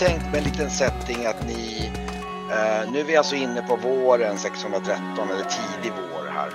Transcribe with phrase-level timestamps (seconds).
[0.00, 1.92] tänkt mig en liten setting att ni...
[2.50, 6.52] Eh, nu är vi alltså inne på våren 613 eller tidig vår här.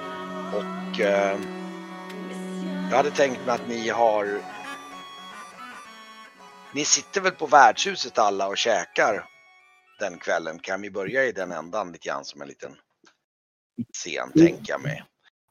[0.53, 1.39] Och eh,
[2.89, 4.41] jag hade tänkt mig att ni har...
[6.73, 9.25] Ni sitter väl på värdshuset alla och käkar
[9.99, 10.59] den kvällen.
[10.59, 12.75] Kan vi börja i den ändan lite grann som en liten
[13.93, 15.03] scen, tänker jag mig.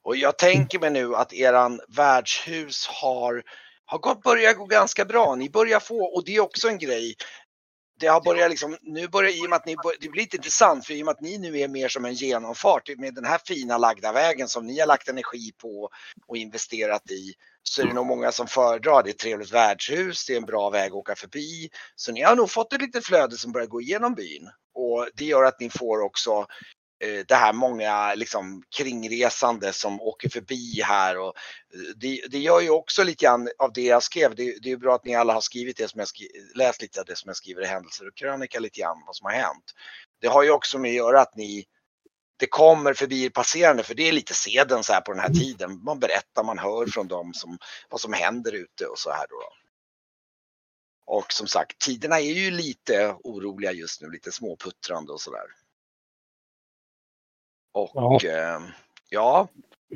[0.03, 3.43] Och jag tänker mig nu att eran värdshus har,
[3.85, 5.35] har gått, börjat gå ganska bra.
[5.35, 7.15] Ni börjar få, och det är också en grej,
[7.99, 10.85] det har börjat liksom, nu börjar i och med att ni, det blir lite intressant
[10.85, 13.39] för i och med att ni nu är mer som en genomfart med den här
[13.45, 15.89] fina lagda vägen som ni har lagt energi på
[16.27, 19.03] och investerat i så är det nog många som föredrar.
[19.03, 21.69] Det är ett trevligt värdshus, det är en bra väg att åka förbi.
[21.95, 25.25] Så ni har nog fått ett litet flöde som börjar gå igenom byn och det
[25.25, 26.45] gör att ni får också
[26.99, 31.33] Eh, det här många liksom kringresande som åker förbi här och
[31.73, 34.35] eh, det, det gör ju också lite grann av det jag skrev.
[34.35, 36.99] Det, det är bra att ni alla har skrivit det som jag skri, läst lite
[36.99, 39.73] av det som jag skriver i händelser och krönika lite grann vad som har hänt.
[40.21, 41.65] Det har ju också med att göra att ni
[42.37, 45.83] det kommer förbi passerande för det är lite seden så här på den här tiden.
[45.83, 47.57] Man berättar, man hör från dem som,
[47.89, 49.41] vad som händer ute och så här då.
[51.05, 55.45] Och som sagt, tiderna är ju lite oroliga just nu, lite småputtrande och sådär.
[57.75, 58.19] Och ja.
[58.29, 58.61] Eh,
[59.09, 59.47] ja,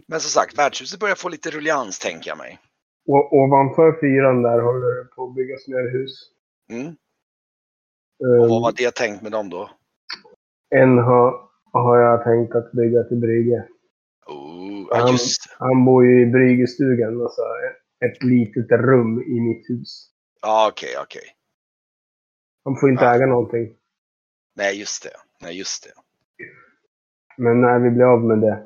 [0.08, 2.60] men som sagt, värdshuset börjar få lite rullians tänker jag mig.
[3.08, 6.12] Och ovanför fyran där håller det på att byggas mer hus.
[6.70, 6.88] Mm.
[8.24, 9.70] Um, och vad var det tänkt med dem då?
[10.76, 13.68] En har, har jag tänkt att bygga till Brygge.
[14.26, 14.98] Oh, ja.
[14.98, 15.18] Han,
[15.60, 17.42] han bor ju i Bryggestugan, alltså
[18.06, 20.10] ett litet rum i mitt hus.
[20.42, 21.20] Ja, okej, okay, okej.
[21.20, 21.32] Okay.
[22.66, 23.16] Han får inte ja.
[23.16, 23.76] äga någonting.
[24.56, 25.14] Nej, just det.
[25.42, 25.92] Nej, just det.
[27.40, 28.66] Men när vi blir av med det.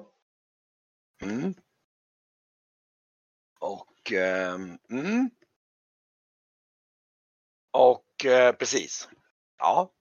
[1.22, 1.54] Mm.
[3.60, 4.54] Och, eh,
[4.90, 5.30] mm.
[7.72, 9.10] Och eh, precis.
[9.60, 9.92] Ja.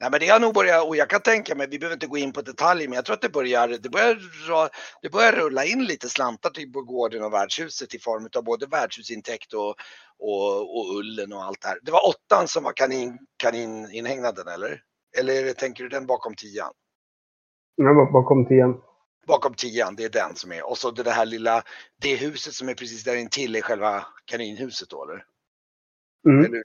[0.00, 2.16] Nej men det har nog börjat, och jag kan tänka mig, vi behöver inte gå
[2.18, 4.70] in på detaljer, men jag tror att det börjar, det börjar,
[5.02, 8.66] det börjar rulla in lite slantar typ till gården och värdshuset i form av både
[8.66, 9.74] värdshusintäkt och,
[10.18, 11.78] och, och ullen och allt det här.
[11.82, 14.82] Det var åttan som var kanin, kanininhägnaden eller?
[15.18, 16.72] Eller tänker du den bakom tian?
[17.76, 18.82] Ja, bakom tian.
[19.26, 20.66] Bakom tian, det är den som är.
[20.70, 21.62] Och så det här lilla,
[22.00, 25.24] det huset som är precis där intill är själva kaninhuset då eller?
[26.26, 26.44] Mm.
[26.44, 26.62] eller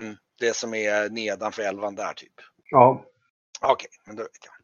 [0.00, 0.16] mm.
[0.38, 2.32] Det som är nedanför älvan där typ?
[2.70, 3.04] Ja.
[3.60, 4.54] Okej, okay, men då vet jag.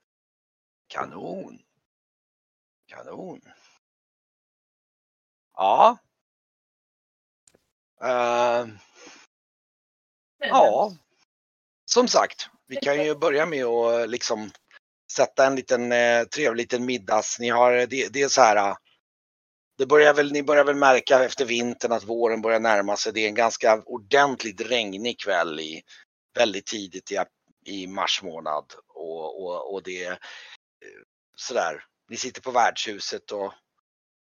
[0.86, 1.58] Kanon.
[2.86, 3.40] Kanon.
[5.56, 5.98] Ja.
[8.02, 8.68] Uh,
[10.38, 10.92] ja.
[11.84, 14.50] Som sagt, vi kan ju börja med att liksom
[15.12, 17.38] sätta en liten eh, trevlig liten middags.
[17.38, 18.56] Ni har, det, det är så här.
[18.56, 18.74] Eh,
[19.78, 23.12] det börjar väl, ni börjar väl märka efter vintern att våren börjar närma sig.
[23.12, 25.82] Det är en ganska ordentligt regnig kväll i,
[26.34, 27.18] väldigt tidigt i,
[27.66, 28.64] i mars månad.
[28.88, 30.18] Och, och, och det eh, är
[31.36, 31.84] sådär.
[32.08, 33.52] Ni sitter på värdshuset och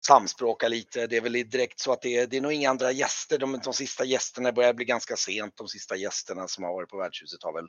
[0.08, 1.08] samspråkar lite.
[1.08, 3.38] Det är väl direkt så att det är, det är nog inga andra gäster.
[3.38, 5.58] De, de sista gästerna börjar bli ganska sent.
[5.58, 7.68] De sista gästerna som har varit på värdshuset har väl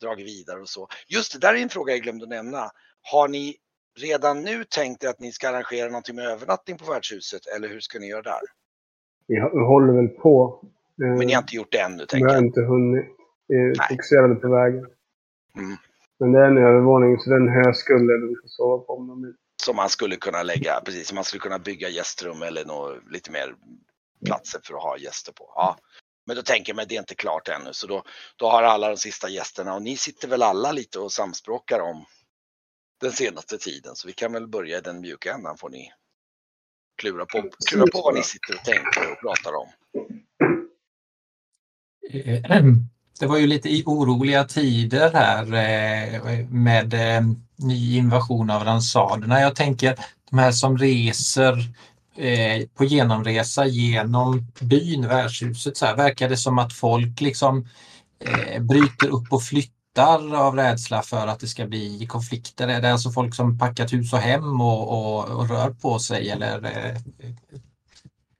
[0.00, 0.88] dragit vidare och så.
[1.08, 2.70] Just det där är en fråga jag glömde att nämna.
[3.02, 3.56] Har ni
[3.98, 7.80] redan nu tänkt er att ni ska arrangera någonting med övernattning på värdshuset eller hur
[7.80, 8.40] ska ni göra där?
[9.26, 10.64] Vi håller väl på.
[10.96, 12.06] Men ni har inte gjort det ännu?
[12.12, 13.06] Vi har inte hunnit.
[13.48, 14.86] Vi är fokuserade på vägen.
[15.56, 15.76] Mm.
[16.18, 19.34] Men det är en övervåning så den höskulle vi får sova på om de vill.
[19.62, 23.30] Som man skulle kunna lägga, precis, som man skulle kunna bygga gästrum eller nå, lite
[23.30, 23.54] mer
[24.24, 25.52] platser för att ha gäster på.
[25.54, 25.76] Ja.
[26.28, 28.02] Men då tänker jag mig det är inte klart ännu så då,
[28.36, 32.04] då har alla de sista gästerna och ni sitter väl alla lite och samspråkar om
[33.00, 35.92] den senaste tiden så vi kan väl börja i den mjuka ändan får ni
[36.98, 39.68] klura på, klura på vad ni sitter och tänker och pratar om.
[42.10, 42.74] Eh, ehm,
[43.20, 47.22] det var ju lite oroliga tider här eh, med eh,
[47.56, 49.40] ny invasion av ransaderna.
[49.40, 49.98] Jag tänker
[50.30, 51.54] de här som reser
[52.18, 57.68] eh, på genomresa genom byn, värdshuset, så här, verkar det som att folk liksom
[58.24, 62.68] eh, bryter upp och flyttar av rädsla för att det ska bli konflikter?
[62.68, 66.30] Är det alltså folk som packat hus och hem och, och, och rör på sig
[66.30, 66.96] eller eh,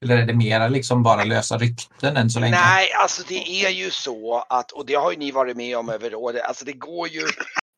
[0.03, 2.55] eller är det mera liksom bara lösa rykten än så länge?
[2.55, 5.89] Nej, alltså det är ju så att, och det har ju ni varit med om
[5.89, 7.23] över året, alltså det går ju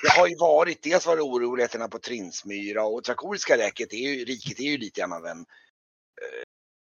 [0.03, 4.25] det har ju varit, dels var det oroligheterna på Trinsmyra och Trakoriska räcket, är ju,
[4.25, 5.45] riket är ju lite grann av en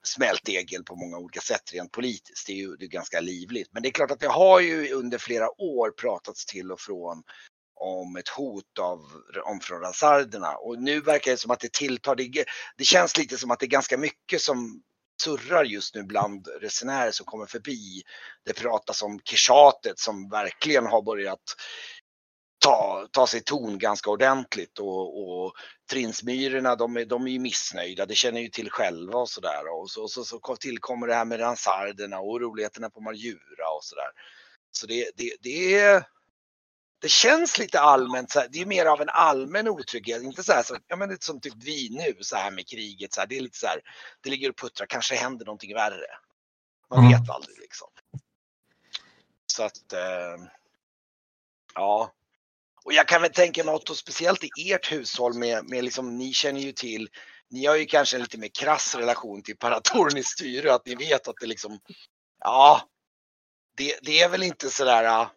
[0.02, 2.46] smältdegel på många olika sätt rent politiskt.
[2.46, 3.68] Det är ju det är ganska livligt.
[3.72, 7.22] Men det är klart att det har ju under flera år pratats till och från
[7.74, 8.98] om ett hot av,
[9.44, 12.16] om från razarderna och nu verkar det som att det tilltar.
[12.16, 12.44] Det,
[12.76, 14.82] det känns lite som att det är ganska mycket som,
[15.24, 18.02] surrar just nu bland resenärer som kommer förbi.
[18.44, 21.42] Det pratas om Kishatet som verkligen har börjat
[22.62, 25.54] ta, ta sig ton ganska ordentligt och, och
[25.90, 29.80] Trinsmyrorna de är, de är ju missnöjda, det känner ju till själva och sådär.
[29.80, 34.10] Och så, så, så tillkommer det här med ransarderna och oroligheterna på Marjura och sådär.
[34.70, 36.06] Så det, det, det är
[36.98, 40.76] det känns lite allmänt, det är mer av en allmän otrygghet, inte så här så,
[40.86, 43.40] ja men det som typ vi nu så här med kriget, så här, det är
[43.40, 43.80] lite så här,
[44.20, 46.06] det ligger och puttrar, kanske händer någonting värre.
[46.90, 47.10] Man Mm.
[47.10, 47.88] vet aldrig liksom.
[49.46, 50.46] Så att, eh,
[51.74, 52.12] ja.
[52.84, 56.32] Och jag kan väl tänka mig att speciellt i ert hushåll med, med liksom, ni
[56.32, 57.08] känner ju till,
[57.50, 61.28] ni har ju kanske en lite mer krass relation till Paratornis styre, att ni vet
[61.28, 61.78] att det liksom,
[62.38, 62.88] ja,
[63.76, 65.30] det, det är väl inte sådär, äh,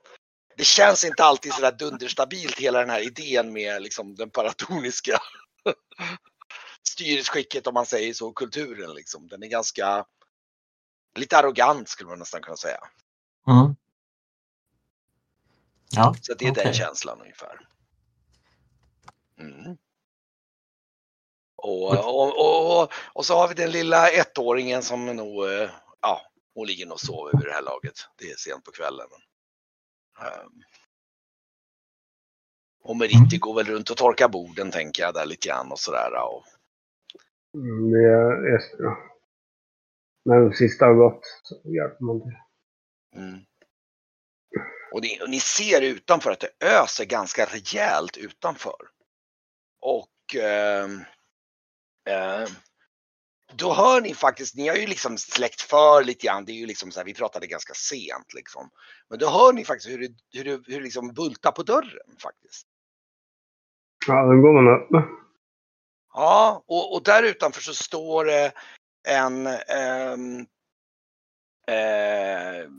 [0.57, 5.19] det känns inte alltid sådär dunderstabilt hela den här idén med liksom den paratoniska
[6.87, 9.27] styresskicket om man säger så, kulturen liksom.
[9.27, 10.05] Den är ganska,
[11.15, 12.79] lite arrogant skulle man nästan kunna säga.
[13.47, 13.75] Mm.
[15.91, 16.73] Ja, Så det är den Okej.
[16.73, 17.67] känslan ungefär.
[19.39, 19.77] Mm.
[21.55, 25.69] Och, och, och, och, så har vi den lilla ettåringen som nog, eh,
[26.01, 26.21] ja,
[26.53, 27.93] hon ligger nog och sover vid det här laget.
[28.17, 29.07] Det är sent på kvällen.
[30.19, 30.61] Um,
[32.83, 36.11] och Meriti går väl runt och torkar borden tänker jag där lite grann och sådär.
[36.13, 36.43] Och,
[37.55, 38.95] Mm, det är Esper.
[40.25, 42.35] När de sista har gått så hjälper man till.
[43.21, 43.39] mm.
[44.95, 48.81] Och, ni, och ni ser utanför att det öser ganska rejält utanför.
[49.81, 51.03] Och ehm,
[52.09, 52.47] ehm,
[53.53, 56.65] då hör ni faktiskt, ni har ju liksom släckt för lite grann, det är ju
[56.65, 58.69] liksom så här, vi pratade ganska sent liksom.
[59.09, 62.17] Men då hör ni faktiskt hur det, hur det, hur det liksom bultar på dörren
[62.21, 62.67] faktiskt.
[64.07, 65.09] Ja, då går man upp.
[66.13, 68.51] Ja, och, och där utanför så står det
[69.07, 70.39] en ehm,
[71.67, 72.69] eh,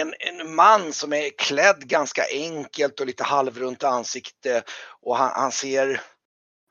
[0.00, 4.62] en, en man som är klädd ganska enkelt och lite halvrunt ansikte
[5.00, 6.00] och han, han ser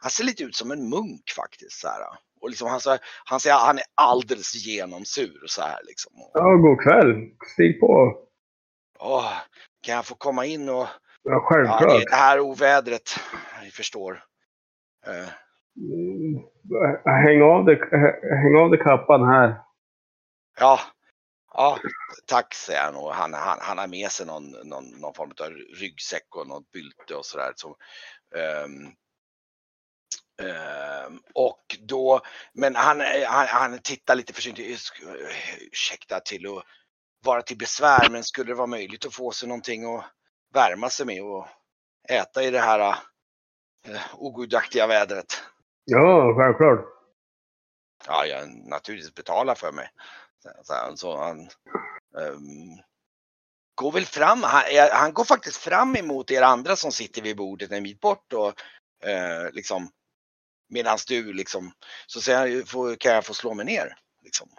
[0.01, 1.79] han ser lite ut som en munk faktiskt.
[1.79, 2.01] Så här.
[2.41, 2.79] Och liksom han,
[3.25, 6.11] han säger han är alldeles genomsur så här liksom.
[6.33, 7.15] Ja, god kväll.
[7.53, 8.17] Stig på.
[8.99, 9.33] Åh,
[9.85, 10.87] kan jag få komma in och
[11.25, 11.79] Ja, ja, självklart.
[11.81, 13.09] det är det här ovädret,
[13.63, 14.23] ni förstår.
[15.77, 16.39] Mm,
[17.05, 17.79] Häng av dig,
[18.43, 19.55] häng av dig kappan här.
[20.59, 20.79] Ja,
[21.53, 21.79] ja
[22.27, 25.49] tack säger han och han, han, han har med sig någon, någon, någon form av
[25.51, 27.53] ryggsäck och något bylte och sådär.
[27.55, 27.77] Så,
[28.35, 28.87] ehm,
[30.47, 32.21] ehm, och då,
[32.53, 36.63] men han, han, han tittar lite försynt, ursäkta till att
[37.25, 40.05] vara till besvär, men skulle det vara möjligt att få sig någonting att
[40.53, 41.47] värma sig med och
[42.09, 42.79] äta i det här
[43.87, 45.43] eh, ogudaktiga vädret?
[45.85, 46.85] Ja, självklart.
[48.07, 49.89] Ja, jag naturligtvis betalar för mig.
[50.63, 51.39] Så, han- så han
[52.19, 52.77] ehm,
[53.75, 57.37] går väl fram, han, eh, han går faktiskt fram emot er andra som sitter vid
[57.37, 58.53] bordet en bit bort och
[59.09, 59.89] eh, liksom
[60.69, 61.71] medans du liksom
[62.07, 63.97] så säger han, "Får- kan jag få slå mig ner?
[64.23, 64.49] Liksom.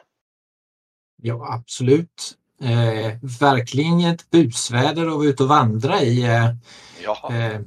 [1.22, 2.38] ja absolut.
[2.60, 6.22] Eh, verkligen ett busväder att vara ute och vandra i.
[6.22, 6.54] Eh,
[7.02, 7.60] Ja, eh,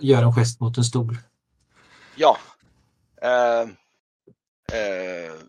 [0.00, 1.16] gör en gest mot en stol.
[2.16, 2.38] ja.
[3.22, 3.68] Eh,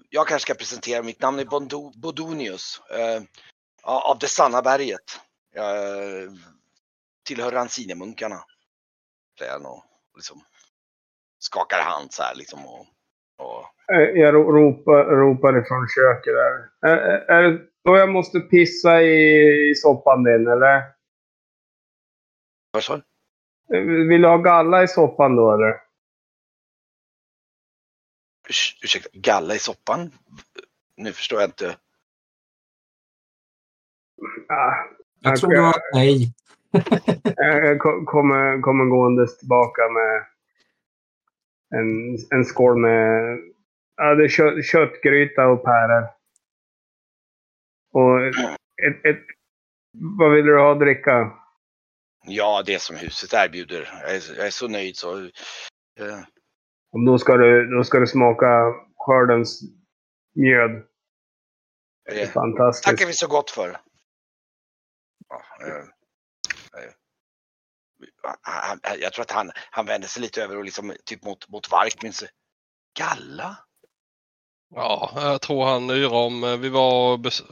[0.09, 1.45] jag kanske ska presentera, mitt namn är
[2.01, 3.21] Bodonius eh,
[3.83, 5.19] av det sanna berget.
[5.53, 6.29] Jag eh,
[7.27, 8.39] tillhör Ransinemunkarna.
[9.39, 9.83] Säger han och
[10.15, 10.41] liksom
[11.39, 12.65] skakar hand så här liksom.
[12.65, 12.85] Och,
[13.37, 16.69] och, Eh, Jag ro- ropar, ropar ifrån köket där.
[16.91, 20.83] Är, är- det då jag måste pissa i, i soppan din, eller?
[22.71, 23.03] vad sa du?
[23.77, 25.73] Eh, Vill du ha galla i soppan då, eller?
[28.51, 30.11] Urs- Ursäkta, galla i soppan?
[30.95, 31.77] Nu förstår jag inte.
[34.49, 34.73] Ah,
[35.19, 36.33] Jag tror det var nej.
[37.35, 40.25] jag ko- kommer, kommer gåendes tillbaka med
[41.79, 43.37] en, en skål med
[43.95, 46.07] ja, det är kött, köttgryta och päror.
[47.93, 49.23] Och ett, ett,
[50.17, 51.31] vad vill du ha att dricka?
[52.25, 53.89] Ja, det som huset erbjuder.
[54.01, 55.29] Jag är, jag är så nöjd så.
[56.91, 58.47] Och då ska du, då ska du smaka
[58.97, 59.61] skördens
[60.35, 60.71] mjöd.
[62.05, 62.83] Det är eh, fantastiskt.
[62.83, 63.77] tackar vi så gott för.
[65.29, 65.75] Ja, eh,
[66.83, 66.91] eh,
[68.41, 71.49] han, han- jag tror att han, han vänder sig lite över och liksom typ mot,
[71.49, 72.23] mot Varkmins.
[72.99, 73.57] Galla?
[74.75, 77.49] Ja, jag tror han yrar om eh, vi var bes-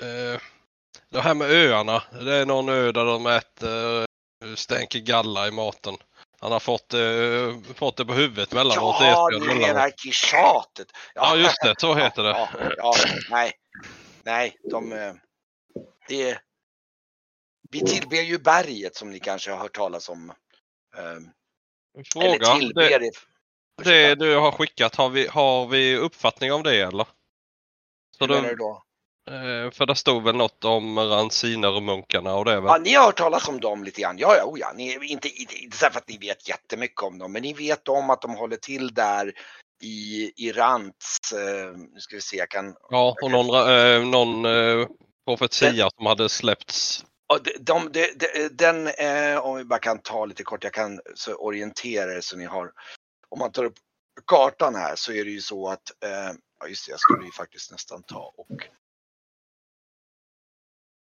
[0.00, 0.40] eh,
[1.08, 2.02] det här med öarna.
[2.12, 4.00] Det är någon ö där de äter,
[4.44, 5.94] eh, stänker galla i maten.
[6.42, 8.96] Han har fått, eh, fått det på huvudet mellanåt.
[9.00, 10.86] Ja, du menar kischatet.
[11.14, 11.74] Ja, just det.
[11.80, 12.30] Så heter det.
[12.30, 12.94] Ja, ja,
[13.30, 13.52] nej.
[14.22, 14.92] Nej, de...
[14.92, 15.14] eh,
[16.08, 16.38] Det...
[17.70, 20.32] Vi tillber ju berget som ni kanske har hört talas om.
[20.96, 21.28] Ehm,
[22.12, 22.26] Fråga.
[22.26, 23.10] Eller tillber Det,
[23.84, 24.14] det.
[24.14, 27.06] du har skickat, har vi, har vi uppfattning om det eller?
[28.18, 28.82] Så Hur menar du då,
[29.72, 32.64] för det stod väl något om ransiner och munkarna och det väl?
[32.64, 34.18] Ja, ni har hört talas om dem lite grann.
[34.18, 34.72] Ja, ja, oh ja.
[34.76, 37.88] Ni, inte, inte, inte så för att ni vet jättemycket om dem, men ni vet
[37.88, 39.32] om att de håller till där
[39.82, 41.32] i, i Rants.
[41.32, 42.76] Eh, nu ska vi se, jag kan...
[42.90, 44.86] Ja, och någon, ra- eh, någon eh,
[45.26, 47.04] profetia som hade släppts.
[47.44, 51.00] De, de, de, de, den, eh, om vi bara kan ta lite kort, jag kan
[51.14, 52.72] så orientera er så ni har.
[53.28, 53.74] Om man tar upp
[54.26, 57.32] kartan här så är det ju så att, eh, ja just det, jag skulle ju
[57.32, 58.68] faktiskt nästan ta och.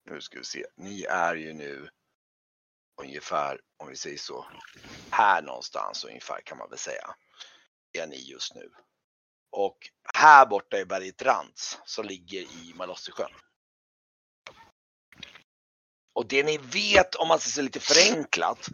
[0.05, 1.89] Nu ska vi se, ni är ju nu
[3.01, 4.45] ungefär, om vi säger så,
[5.09, 7.15] här någonstans ungefär kan man väl säga.
[7.93, 8.71] Är ni just nu.
[9.51, 9.77] Och
[10.13, 13.31] här borta är berget Rants som ligger i Malossesjön.
[16.13, 18.69] Och det ni vet, om man ser lite förenklat,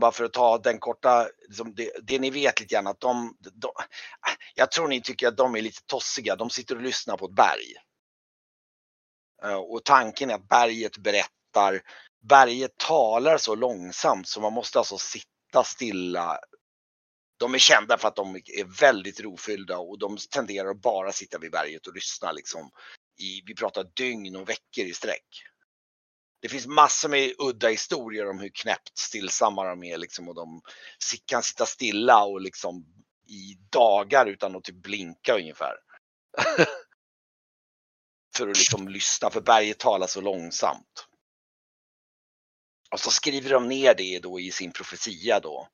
[0.00, 3.36] bara för att ta den korta, liksom det, det ni vet lite grann att de,
[3.38, 3.72] de,
[4.54, 7.34] jag tror ni tycker att de är lite tossiga, de sitter och lyssnar på ett
[7.34, 7.74] berg.
[9.44, 11.80] Eh, och tanken är att berget berättar,
[12.28, 16.38] berget talar så långsamt så man måste alltså sitta stilla.
[17.38, 21.38] De är kända för att de är väldigt rofyllda och de tenderar att bara sitta
[21.38, 22.70] vid berget och lyssna liksom
[23.20, 25.44] i, vi pratar dygn och veckor i sträck.
[26.40, 30.62] Det finns massor med udda historier om hur knäppt stillsamma de är liksom och de
[31.26, 32.84] kan sitta stilla och liksom
[33.28, 35.74] i dagar utan att typ blinka ungefär.
[38.38, 41.06] för att liksom lyssna, för berget talar så långsamt.
[42.90, 45.68] Och så skriver de ner det då i sin profetia då.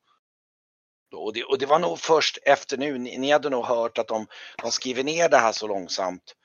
[1.15, 4.07] Och det, och det var nog först efter nu, ni, ni hade nog hört att
[4.07, 4.27] de,
[4.61, 6.35] de skriver ner det här så långsamt.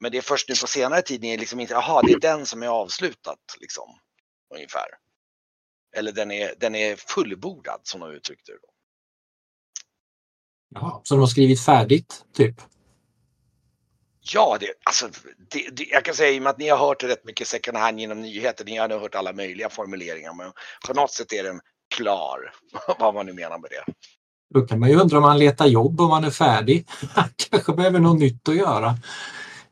[0.00, 2.20] Men det är först nu på senare tid ni är liksom inte, jaha det är
[2.20, 3.98] den som är avslutat liksom.
[4.54, 4.86] Ungefär.
[5.96, 8.58] Eller den är, den är fullbordad som de uttryckte det.
[8.62, 8.68] Då.
[10.74, 12.60] Jaha, så de har skrivit färdigt, typ?
[14.20, 15.08] Ja, det, alltså,
[15.52, 17.76] det, det, jag kan säga i och med att ni har hört rätt mycket second
[17.76, 20.52] hand genom nyheter, ni har nog hört alla möjliga formuleringar, men
[20.86, 21.60] på något sätt är den
[21.96, 22.52] klar,
[22.98, 23.92] vad man nu menar med det.
[24.54, 26.88] Då kan man ju undra om man letar jobb om man är färdig.
[27.14, 28.94] Han kanske behöver något nytt att göra.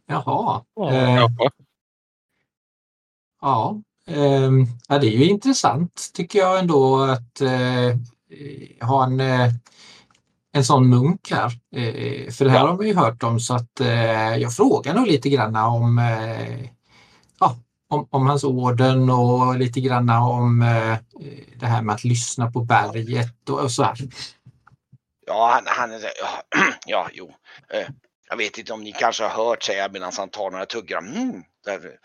[0.06, 0.64] Jaha.
[0.90, 1.28] Eh, Ja.
[3.40, 3.82] ja.
[4.06, 7.96] ehm, ja, det är ju intressant tycker jag ändå att eh,
[8.88, 9.50] ha en, eh,
[10.58, 11.52] en sån munk här.
[11.76, 15.06] Eh, för det här har man ju hört om så att eh, jag frågar nog
[15.06, 16.70] lite granna om, eh,
[17.40, 17.56] ja,
[17.88, 20.58] om, om hans orden och lite granna om
[21.56, 23.96] det här med att lyssna på berget och, och så här.
[25.26, 27.32] Ja, han, han är ja, ja, jo.
[28.30, 30.98] Jag vet inte om ni kanske har hört säga medan han tar några tuggar.
[30.98, 31.98] Mm, där,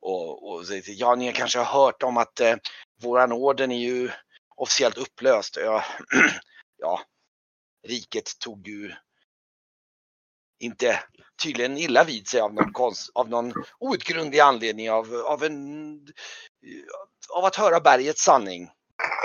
[0.00, 2.54] och, och ja, ni kanske har hört om att eh,
[3.02, 4.10] våran orden är ju
[4.56, 5.56] officiellt upplöst.
[5.56, 5.84] Ja,
[6.78, 7.00] ja,
[7.88, 8.94] riket tog ju
[10.58, 11.04] inte
[11.42, 16.00] tydligen illa vid sig av någon, konst, av någon outgrundlig anledning av, av, en,
[17.34, 18.70] av att höra bergets sanning.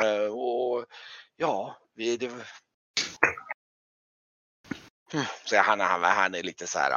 [0.04, 0.86] Eh, och
[1.36, 2.28] ja, vi, det...
[5.12, 6.92] Hmm, Så han, han, han är lite så här.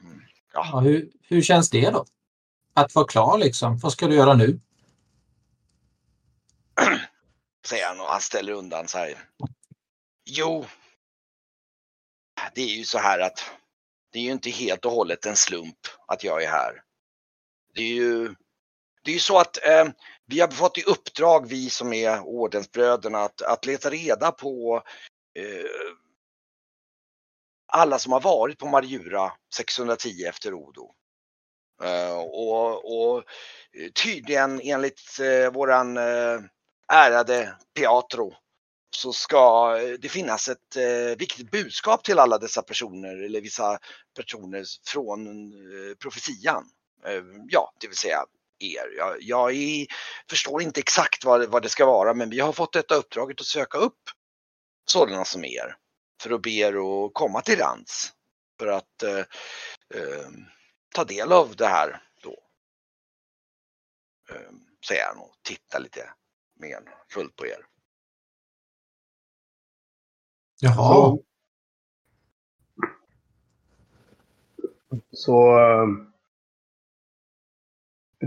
[0.00, 2.04] mm, Ja, Ja, hur, hur känns det då?
[2.74, 3.78] Att vara klar liksom.
[3.78, 4.60] Vad ska du göra nu?
[7.66, 9.28] säger han och han ställer undan så här.
[10.24, 10.66] Jo.
[12.54, 13.50] Det är ju så här att
[14.12, 16.82] det är ju inte helt och hållet en slump att jag är här.
[17.74, 18.34] Det är ju,
[19.02, 19.88] det är ju så att eh,
[20.26, 24.82] vi har fått i uppdrag, vi som är ordensbröderna, att, att leta reda på
[25.34, 25.94] eh,
[27.72, 30.94] alla som har varit på Marjura 610 efter Odo.
[31.82, 33.24] Eh, och, och
[34.02, 36.40] tydligen enligt eh, våran eh,
[36.90, 38.34] ärade Pietro
[38.96, 43.78] så ska det finnas ett eh, viktigt budskap till alla dessa personer eller vissa
[44.16, 46.64] personer från eh, profetian.
[47.04, 48.24] Eh, ja, det vill säga
[48.58, 48.96] er.
[48.96, 49.86] Jag, jag är,
[50.30, 53.46] förstår inte exakt vad, vad det ska vara men vi har fått detta uppdraget att
[53.46, 54.00] söka upp
[54.90, 55.76] sådana som er
[56.22, 58.12] för att be er att komma till Rans
[58.58, 59.18] för att eh,
[59.94, 60.28] eh,
[60.94, 62.38] ta del av det här då.
[64.30, 64.50] Eh,
[64.88, 66.10] säger han och tittar lite
[66.60, 67.66] mer fullt på er.
[70.60, 71.18] Jaha.
[75.12, 75.86] Så eh,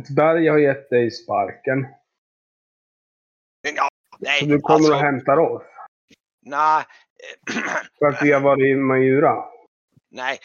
[0.01, 1.87] ett berg har gett dig sparken.
[4.19, 5.63] nej, Så du kommer alltså, och hämtar oss?
[6.41, 6.85] nej,
[7.99, 9.45] För att vi har varit i Majura?
[10.09, 10.39] nej, eh,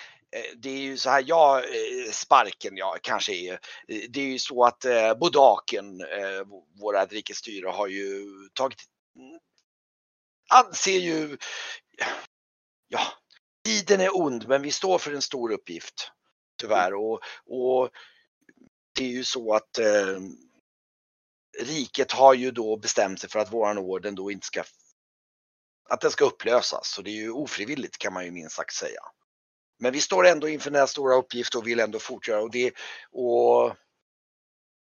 [0.56, 4.38] det är ju så här, jag, eh, sparken, ja, kanske är, eh, det är ju
[4.38, 6.44] så att eh, Bodaken, eh,
[6.80, 8.78] våra rikesstyre, har ju tagit,
[9.16, 9.40] mm,
[10.48, 11.36] anser ju,
[12.88, 13.00] ja,
[13.64, 16.12] tiden är ond, men vi står för en stor uppgift,
[16.60, 17.90] tyvärr, och, och
[18.94, 20.18] det är ju så att eh,
[21.58, 24.64] riket har ju då bestämt sig för att våran orden då inte ska,
[25.88, 29.00] att den ska upplösas, så det är ju ofrivilligt kan man ju minst sagt säga.
[29.78, 32.74] Men vi står ändå inför den här stora uppgiften och vill ändå fortsätta och det
[33.10, 33.66] och,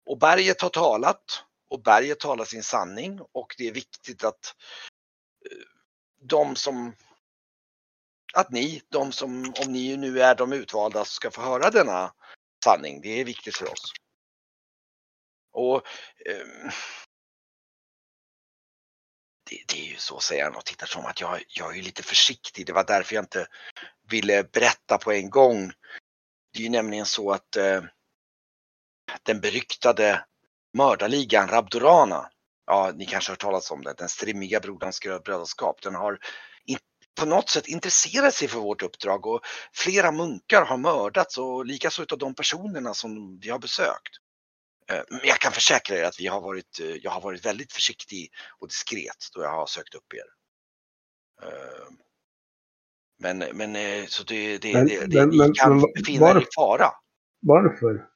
[0.06, 4.56] och berget har talat och berget talar sin sanning och det är viktigt att
[5.52, 5.58] eh,
[6.22, 6.96] de som
[8.36, 12.14] att ni, de som, om ni nu är de utvalda, ska få höra denna
[12.64, 13.02] sanning.
[13.02, 13.92] Det är viktigt för oss.
[15.52, 15.76] Och
[16.26, 16.72] eh,
[19.50, 22.04] det, det är ju så, säger han och tittar som att jag, jag är lite
[22.04, 22.66] försiktig.
[22.66, 23.48] Det var därför jag inte
[24.10, 25.72] ville berätta på en gång.
[26.54, 27.84] Det är ju nämligen så att eh,
[29.24, 30.26] den beryktade
[30.74, 32.30] mördarligan Rabdorana,
[32.66, 36.20] ja ni kanske har hört talas om det, den strimmiga broderns brödraskap, den har
[36.66, 36.78] in,
[37.20, 39.42] på något sätt intresserat sig för vårt uppdrag och
[39.74, 44.16] flera munkar har mördats och likaså utav de personerna som vi har besökt.
[44.90, 47.74] Eh, men jag kan försäkra er att vi har varit, eh, jag har varit väldigt
[47.74, 50.26] försiktig och diskret då jag har sökt upp er.
[51.48, 51.88] Eh,
[53.18, 56.46] men, men eh, så det, det, Men- det, det men- kan men befinna er i
[56.56, 56.92] fara.
[57.40, 58.10] Varför?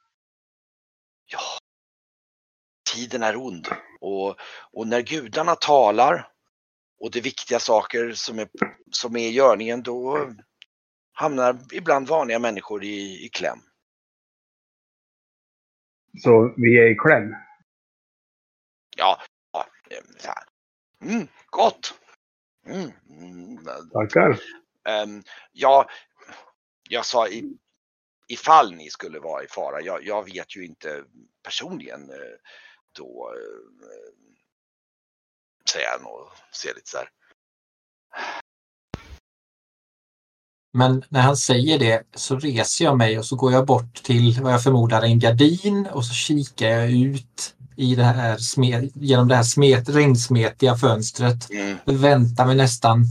[1.31, 1.39] Ja,
[2.93, 3.67] tiden är ond
[3.99, 4.35] och,
[4.71, 6.31] och när gudarna talar
[6.99, 8.49] och det är viktiga saker som är,
[8.91, 10.29] som är i görningen då
[11.11, 13.59] hamnar ibland vanliga människor i, i kläm.
[16.23, 17.35] Så vi är i kläm?
[18.97, 19.65] Ja, ja.
[21.01, 21.93] Mm, gott!
[22.65, 23.57] Mm, mm,
[23.93, 24.39] Tackar.
[24.87, 25.89] Ehm, ja,
[26.89, 27.57] jag sa i,
[28.27, 29.81] ifall ni skulle vara i fara.
[29.81, 31.03] Jag, jag vet ju inte
[31.43, 32.37] personligen eh,
[32.97, 33.89] då, eh,
[35.71, 37.09] säger han och ser lite så här.
[40.73, 44.41] Men när han säger det så reser jag mig och så går jag bort till
[44.41, 49.27] vad jag förmodar en gardin och så kikar jag ut i det här smet, genom
[49.27, 51.49] det här smet, regnsmetiga fönstret.
[51.49, 51.77] Mm.
[51.85, 53.05] Väntar mig nästan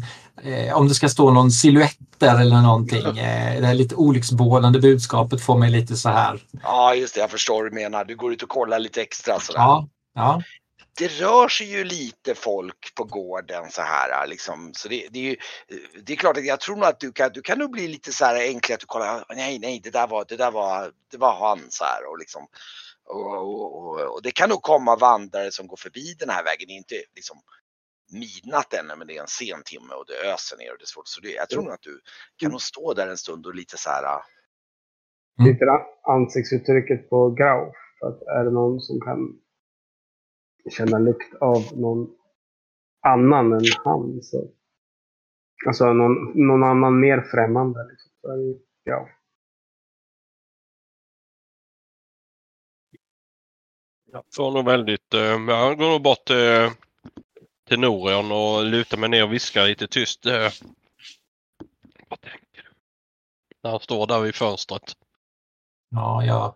[0.44, 3.18] eh, om det ska stå någon silhuett där eller någonting.
[3.18, 6.42] Eh, det här lite olycksbådande budskapet får mig lite så här.
[6.62, 8.05] Ja, just det, jag förstår vad du menar.
[8.05, 9.61] Du går ut och kollar lite extra sådär.
[9.61, 10.42] Ja, ja.
[10.98, 14.72] det rör sig ju lite folk på gården så här liksom.
[14.74, 15.37] Så det, det är ju,
[16.03, 18.12] det är klart att jag tror nog att du kan, du kan nog bli lite
[18.12, 21.18] så här enklare att du kollar, nej, nej, det där var, det där var, det
[21.18, 22.46] var han så här och liksom.
[23.11, 26.70] Och, och, och, och det kan nog komma vandrare som går förbi den här vägen,
[26.70, 27.38] inte liksom
[28.12, 30.94] midnatt ännu men det är en sen timme och det öser ner och det är
[30.94, 31.09] svårt.
[31.09, 32.01] Så det, jag tror nog att du
[32.37, 34.23] kan nog stå där en stund och lite så här,
[35.44, 35.66] Sitter
[36.03, 37.73] ansiktsuttrycket på Grau?
[38.01, 39.40] För att är det någon som kan
[40.71, 42.11] känna lukt av någon
[43.07, 44.51] annan än han så...
[45.66, 47.87] Alltså någon, någon annan mer främmande.
[47.90, 48.11] Liksom.
[48.21, 49.09] Så är det ju Grau.
[54.12, 56.71] Jag får nog väldigt, eh, jag går nog bort till,
[57.68, 60.26] till Norion och lutar mig ner och viskar lite tyst.
[60.26, 60.50] eh,
[62.09, 62.70] Vad tänker du?
[63.64, 64.94] När han står där vid fönstret.
[65.90, 66.54] ja jag,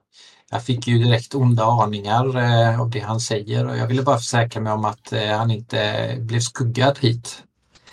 [0.50, 4.18] jag fick ju direkt onda aningar eh, av det han säger och jag ville bara
[4.18, 7.44] försäkra mig om att eh, han inte blev skuggad hit.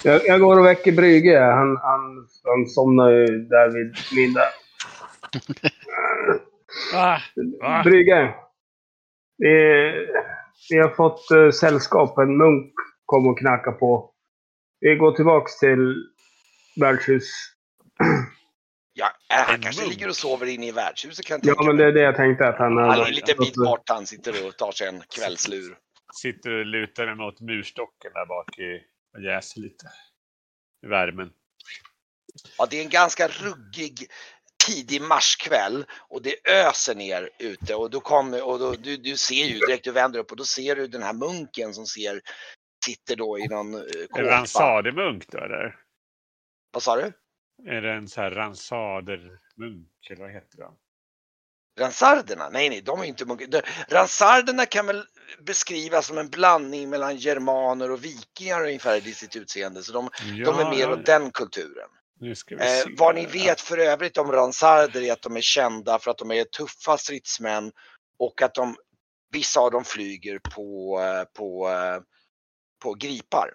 [0.04, 1.40] Jag, jag går och väcker Brygge.
[1.40, 3.96] Han, han, han somnar ju där vid
[4.28, 4.50] middag.
[6.96, 7.20] Ah?
[7.84, 8.36] Brygge.
[9.38, 9.50] Vi,
[10.70, 12.18] vi har fått uh, sällskap.
[12.18, 12.74] En munk
[13.10, 14.12] kom och knackade på.
[14.80, 15.96] Vi går tillbaks till
[16.76, 17.30] värdshus.
[18.94, 21.76] ja, äh, han kanske ligger och sover inne i värdshuset kan jag Ja, tänka men
[21.76, 21.86] mig.
[21.86, 24.48] det är det jag tänkte att han Han är en liten bit bort, han sitter
[24.48, 25.78] och tar sig en kvällslur.
[26.22, 28.82] Sitter och lutar mot murstocken där bak i,
[29.18, 29.86] och jäser lite.
[30.86, 31.30] I värmen.
[32.58, 34.08] Ja, det är en ganska ruggig
[34.66, 39.46] tidig marskväll och det öser ner ute och då kommer och då, du, du ser
[39.46, 42.22] ju direkt, du vänder upp och då ser du den här munken som ser,
[42.86, 44.24] sitter då i någon eh, Är det kåpa.
[44.24, 45.76] ransademunk då eller?
[46.72, 47.14] Vad sa du?
[47.72, 50.70] Är det en så här ransadermunk eller vad heter det?
[51.80, 52.50] Ransarderna?
[52.50, 53.48] Nej, nej, de är inte munkar.
[53.48, 55.04] De- Ransarderna kan väl
[55.46, 59.84] beskrivas som en blandning mellan germaner och vikingar ungefär i sitt utseende.
[59.84, 60.10] Så de,
[60.46, 61.90] de är mer åt den kulturen.
[62.60, 66.18] Eh, vad ni vet för övrigt om ransarder är att de är kända för att
[66.18, 67.72] de är tuffa stridsmän
[68.20, 68.76] och att de,
[69.32, 72.02] vissa av dem flyger på, eh, på, eh,
[72.80, 73.54] på gripar.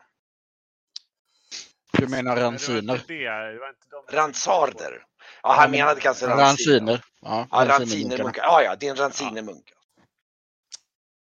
[1.93, 2.95] Du menar Men det var ransiner?
[2.95, 5.07] inte det, det var inte de- Ransarder.
[5.43, 6.45] Ja, han menade kanske ransiner.
[6.47, 7.05] Ransiner.
[7.21, 8.43] Ja, Ja, ransinermunkar.
[8.43, 9.73] Ja, ja, det är en ransinermunk.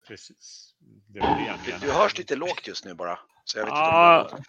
[0.07, 0.75] Precis.
[1.09, 3.19] Det var det Du, du hörs lite lågt just nu bara.
[3.45, 4.43] Så jag vet Ja, inte om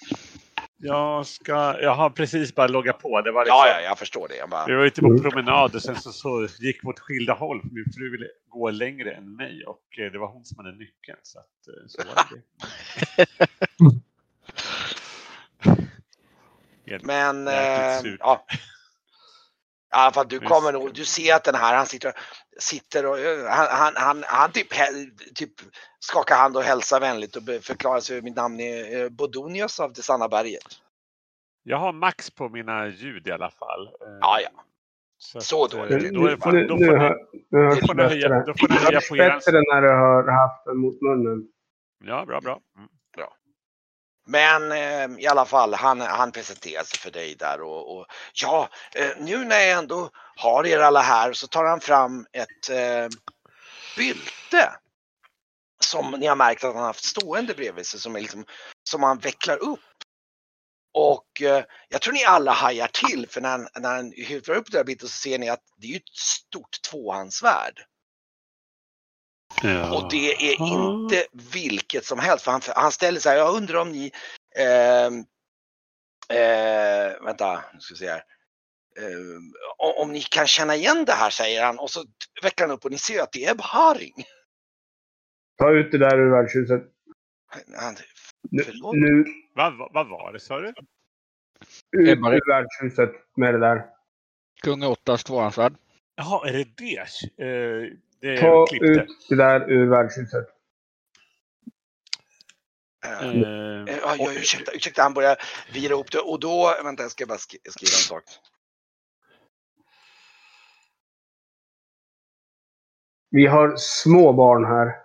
[0.85, 1.81] Jag ska...
[1.81, 3.21] Jag har precis bara loggat på.
[3.21, 4.35] Det var liksom, Ja, ja, jag förstår det.
[4.35, 4.65] Jag bara...
[4.65, 7.61] Vi var ute på promenad och sen så, så gick mot skilda håll.
[7.71, 11.17] Min fru ville gå längre än mig och eh, det var hon som hade nyckeln.
[11.23, 12.41] Så, att, eh, så var det.
[17.03, 18.21] Men, eh, surt.
[19.93, 20.11] Ja.
[20.13, 20.51] Fall, du Visst.
[20.51, 22.13] kommer nog, du ser att den här, han sitter,
[22.59, 23.17] sitter och,
[23.49, 24.67] han, han, han, han typ,
[25.35, 25.53] typ
[25.99, 30.01] skakar hand och hälsar vänligt och förklarar sig, mitt namn är eh, Bodonius av det
[30.01, 30.67] sanna berget.
[31.63, 33.87] Jag har max på mina ljud i alla fall.
[33.87, 34.63] Eh, Ja, ja.
[35.17, 36.13] Så eh, dåligt.
[36.13, 36.75] Då, då, då
[37.53, 39.29] då får ni höja på er.
[39.29, 41.47] bättre när du har haft den mot munnen.
[42.03, 42.59] Ja, bra, bra.
[42.77, 42.89] Mm.
[44.25, 48.69] Men eh, i alla fall, han, han presenterar sig för dig där och, och ja,
[48.95, 53.09] eh, nu när jag ändå har er alla här så tar han fram ett eh,
[53.97, 54.71] bylte.
[55.83, 58.45] Som ni har märkt att han haft stående bredvid sig som, är liksom,
[58.89, 59.79] som han vecklar upp.
[60.93, 64.71] Och eh, jag tror ni alla hajar till för när han, när han hyfsar upp
[64.71, 67.85] det här byltet så ser ni att det är ett stort tvåhandsvärd.
[69.61, 69.97] Ja.
[69.97, 72.43] Och det är inte vilket som helst.
[72.43, 74.11] För han, han ställer sig här, jag undrar om ni,
[74.55, 75.19] ehm,
[76.29, 78.23] eh, vänta, nu ska vi se här.
[78.97, 82.03] Eh, om, ni kan känna igen det här säger han och så
[82.43, 84.13] vecklar han upp och ni ser att det är Haring.
[85.57, 86.83] Ta ut det där ur värdshuset.
[87.77, 87.95] Han,
[88.93, 90.69] Nu, Vad, vad, vad var det sa du?
[90.69, 90.75] ut
[91.91, 93.85] ur värdshuset med det där.
[94.63, 95.73] Kung Åttas tvåhandsvärd.
[96.15, 97.43] Jaha, är det det?
[97.45, 97.91] Eh,
[98.23, 98.87] det Ta klippte.
[98.87, 100.47] ut det där ur värdshuset.
[103.05, 103.39] eh, Eh,
[103.87, 105.37] eh, ja, ja, ursäkta, ursäkta, han börjar
[105.73, 108.23] vira ihop det och då, vänta jag ska bara skri- skriva en sak.
[113.29, 115.03] Vi har små barn här.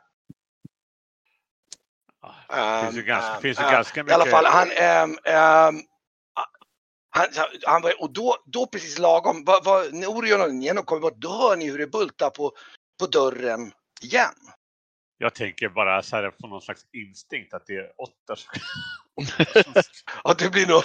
[2.48, 4.14] Det finns ju ganska, finns ju ganska I mycket.
[4.14, 5.83] alla fall, han, ehm, ehm,
[7.11, 7.26] han,
[7.66, 11.28] han var, och då, då precis lagom, vad, vad, Orion och Neno kommer bort, då
[11.28, 12.52] hör ni hur det bultar på,
[12.98, 14.34] på dörren igen.
[15.18, 18.50] Jag tänker bara så här på någon slags instinkt att det är åtta som
[20.24, 20.82] Ja, det blir nog...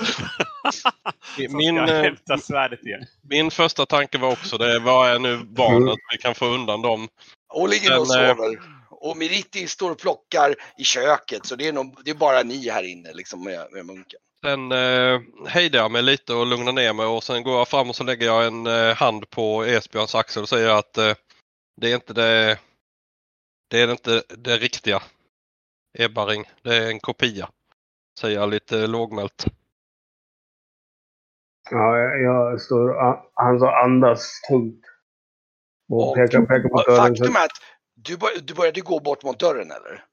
[1.57, 3.05] Min, eh, hämta svärdet igen.
[3.29, 4.79] min första tanke var också det.
[4.79, 5.99] Vad är nu barnet?
[6.11, 7.07] Vi kan få undan dem.
[7.49, 8.59] Och ligger och Men, sover.
[8.89, 12.69] Och Meriti står och plockar i köket, så det är, nog, det är bara ni
[12.69, 14.19] här inne liksom med, med munken.
[14.45, 17.89] Sen eh, hejdar jag mig lite och lugnar ner mig och sen går jag fram
[17.89, 21.13] och så lägger jag en eh, hand på Esbjörns axel och säger att eh,
[21.75, 22.59] det är inte det,
[23.69, 25.01] det är inte det riktiga
[25.99, 26.45] Ebbaring.
[26.61, 27.49] Det är en kopia.
[28.19, 29.45] Säger jag lite lågmält.
[31.71, 32.93] Ja, jag- står
[33.33, 34.85] han så andas tungt.
[35.89, 37.15] Och, Och- pekar, pekar på Och dörren.
[37.15, 37.51] faktum är att
[37.95, 40.05] du, bör, du började gå bort mot dörren eller?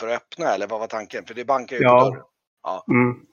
[0.00, 1.24] För att öppna eller vad var tanken?
[1.26, 2.00] För det bankar ju Ja.
[2.00, 2.24] på dörren.
[3.02, 3.26] Mm.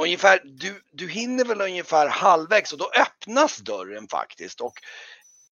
[0.00, 4.60] Ungefär, du, du hinner väl ungefär halvvägs och då öppnas dörren faktiskt.
[4.60, 4.72] Och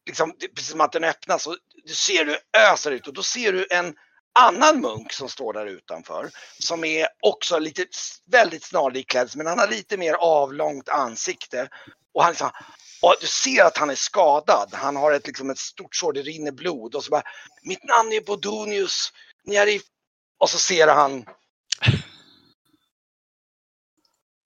[0.07, 2.39] liksom, precis som att den öppnas och du ser du
[2.73, 3.95] öser ut och då ser du en
[4.39, 6.31] annan munk som står där utanför.
[6.59, 7.87] Som är också lite
[8.31, 11.69] väldigt snarlik klädd men han har lite mer avlångt ansikte.
[12.15, 12.51] Och, han liksom,
[13.03, 14.69] och du ser att han är skadad.
[14.73, 16.95] Han har ett, liksom ett stort sår, det rinner blod.
[16.95, 17.23] Och så bara,
[17.63, 19.13] mitt namn är Bodonius.
[19.45, 19.81] Ni är i...
[20.39, 21.25] Och så ser han,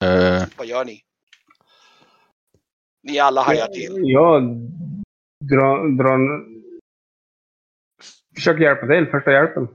[0.05, 1.01] Eh, vad gör ni?
[3.03, 3.93] Ni alla hajar till.
[5.51, 6.05] Jag drar...
[6.05, 6.45] drar
[8.35, 9.07] försöker hjälpa till.
[9.11, 9.69] Första hjälpen.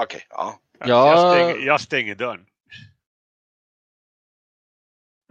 [0.00, 0.60] Okej, ja.
[0.78, 0.86] Ja.
[0.86, 2.46] Jag, stänger, jag stänger dörren.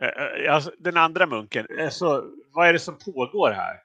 [0.01, 3.83] Eh, eh, den andra munken, eh, så, vad är det som pågår här?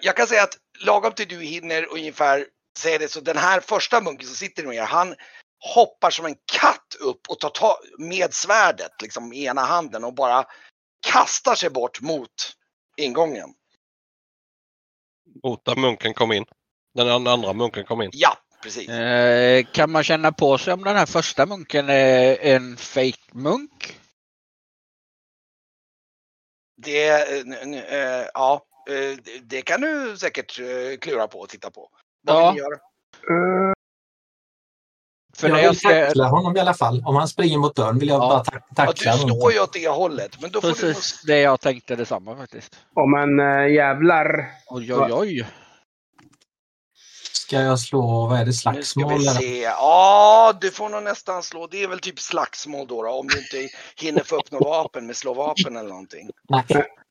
[0.00, 2.46] Jag kan säga att lagom till du hinner ungefär
[2.78, 5.14] säga det så den här första munken som sitter med er, han
[5.74, 10.14] hoppar som en katt upp och tar tag med svärdet liksom i ena handen och
[10.14, 10.44] bara
[11.06, 12.30] kastar sig bort mot
[12.96, 13.54] ingången.
[15.42, 16.44] Mot där munken kom in.
[16.94, 18.10] Den an- andra munken kom in.
[18.12, 18.88] Ja, precis.
[18.88, 23.98] eh, kan man känna på sig om den här första munken är en fake munk?
[26.82, 31.70] Det, eh, eh, ja, eh, det- det kan du säkert eh, klura på och titta
[31.70, 31.90] på.
[32.22, 32.50] Vad Ja.
[32.52, 33.74] vill ni göra?
[35.38, 35.88] För jag vill jag ska...
[35.88, 37.02] tackla honom i alla fall.
[37.06, 38.28] Om han springer mot dörren vill jag Ja.
[38.28, 39.36] bara ta- Ja, tackla du honom.
[39.40, 42.76] står ju åt det hållet, men då får du Precis det jag tänkte detsamma faktiskt.
[42.94, 44.50] Om en äh, jävlar.
[44.66, 45.46] Oj oj oj.
[47.32, 49.18] Ska jag slå, vad är det, Nu ska slagsmål?
[49.18, 49.60] vi se.
[49.62, 51.66] Ja, du får nog nästan slå.
[51.66, 55.06] Det är väl typ slagsmål då, då om du inte hinner få upp något vapen
[55.06, 56.30] med slå vapen eller någonting.
[56.48, 56.64] Nej.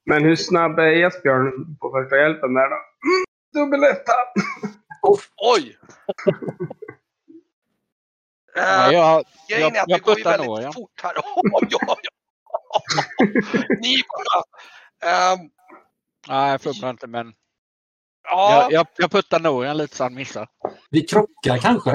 [0.05, 2.75] Men hur snabb är Esbjörn på första hjälpen där då?
[2.75, 4.13] Mm, dubbeletta!
[5.55, 5.77] Oj!
[8.55, 10.73] Ja, Uh, jag, grejen är jag- att jag det går ju väldigt nog, ja.
[10.73, 11.13] fort här.
[11.53, 11.95] Oj, oj.
[13.81, 14.43] Ni bara...
[15.11, 15.39] ehm,
[16.27, 17.33] nej, jag fubblar inte men
[18.23, 20.47] ja, jag, jag, jag puttar Norian lite så han missar.
[20.89, 21.91] Vi krockar kanske.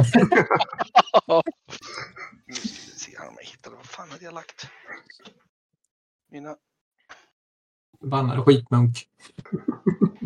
[2.47, 3.77] nu ska vi se här om jag hittar det.
[3.77, 4.69] Vad fan hade jag lagt?
[6.31, 6.57] Mina...
[8.01, 9.09] Bannade skitmunk.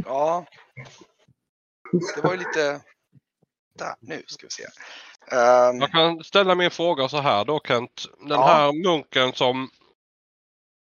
[0.07, 0.47] Ja.
[2.17, 2.81] Det var ju lite...
[3.79, 4.65] Där, nu ska vi se.
[5.33, 8.05] Ehm, Jag kan ställa min fråga så här då Kent.
[8.21, 8.47] Den Ja.
[8.47, 9.71] här munken som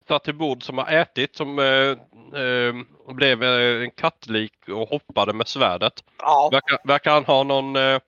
[0.08, 1.64] satt till bord som har ätit som eh,
[2.40, 2.74] eh,
[3.14, 6.04] blev en kattlik och hoppade med svärdet.
[6.18, 7.76] ja, Verkar, verkar han ha någon...
[7.76, 7.98] Eh,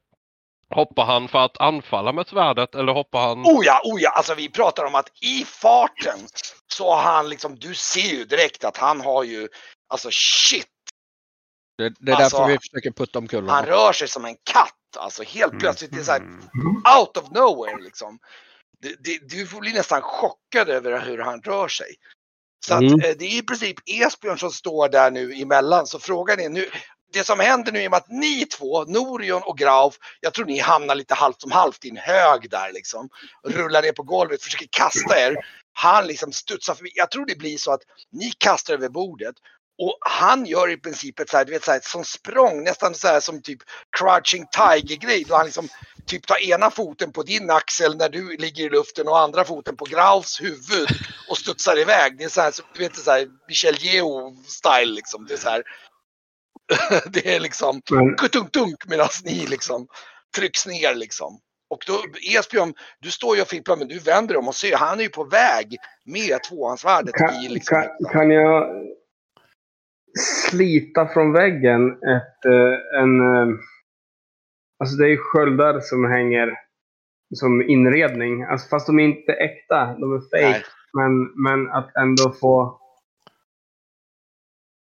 [0.75, 3.43] hoppar han för att anfalla med svärdet eller hoppar han...
[3.45, 6.19] Oh ja, oh ja, alltså vi pratar om att i farten
[6.67, 9.49] så har han liksom, du ser ju direkt att han har ju,
[9.89, 10.67] alltså shit,
[11.79, 13.71] Det, det är Alltså, därför vi försöker putta omkull han honom.
[13.71, 14.75] rör sig som en katt.
[14.97, 16.77] Alltså helt plötsligt, det är så här Mm.
[16.99, 18.19] out of nowhere liksom.
[18.83, 21.95] Det, det, du får bli nästan chockad över hur han rör sig.
[22.67, 23.01] Så att, Mm.
[23.01, 25.87] eh, det är i princip Esbjörn som står där nu emellan.
[25.87, 26.71] Så frågan är nu,
[27.13, 30.95] det som händer nu är att ni två, Norion och Grauf, jag tror ni hamnar
[30.95, 33.09] lite halvt som halvt i en hög där liksom.
[33.49, 35.37] Rullar ner på golvet, försöker kasta er.
[35.73, 36.91] Han liksom studsar förbi.
[36.95, 39.35] Jag tror det blir så att ni kastar över bordet.
[39.85, 42.95] Och han gör i princip ett så här, du vet, så här, som språng, nästan
[42.95, 43.59] så här som typ
[43.99, 45.25] crouching tiger-grej.
[45.29, 45.69] Då han liksom
[46.07, 49.77] typ tar ena foten på din axel när du ligger i luften och andra foten
[49.77, 50.89] på Graufs huvud
[51.29, 52.19] och studsar iväg.
[52.19, 55.27] Det är så här, du vet, så här Michel Yeo-style liksom.
[55.27, 55.63] Det är så här.
[57.13, 59.87] det är liksom Men kutunk-tunk medan ni liksom
[60.37, 61.41] trycks ner liksom.
[61.71, 62.05] Och då,
[62.39, 65.09] Esbjörn, du står ju och fipplar men du vänder om och ser, han är ju
[65.09, 67.83] på väg med tvåhandsvärdet i kan, liksom.
[67.83, 68.67] kan, kan jag
[70.19, 73.21] slita från väggen ett, eh, en...
[73.21, 73.59] eh,
[74.83, 76.59] Alltså det är ju sköldar som hänger
[77.35, 78.43] som inredning.
[78.43, 80.67] Alltså fast de är inte äkta, de är fake.
[80.93, 82.81] Men, men att ändå få...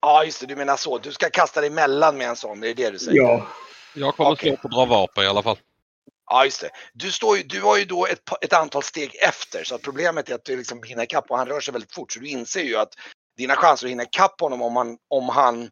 [0.02, 0.98] Ja just det, du menar så.
[0.98, 3.22] Du ska kasta dig emellan med en sån, det är det du säger?
[3.22, 3.48] Ja.
[3.96, 4.50] Jag kommer Okej.
[4.50, 5.58] slå på dra vapen i alla fall.
[6.30, 6.70] Ja, just det.
[6.94, 10.30] Du, står ju, du har ju då ett, ett antal steg efter så att problemet
[10.30, 12.64] är att du liksom hinner ikapp och han rör sig väldigt fort så du inser
[12.64, 12.94] ju att
[13.38, 15.70] dina chanser att hinna ikapp honom om han, om han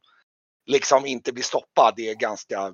[0.65, 2.73] liksom inte blir stoppad det är ganska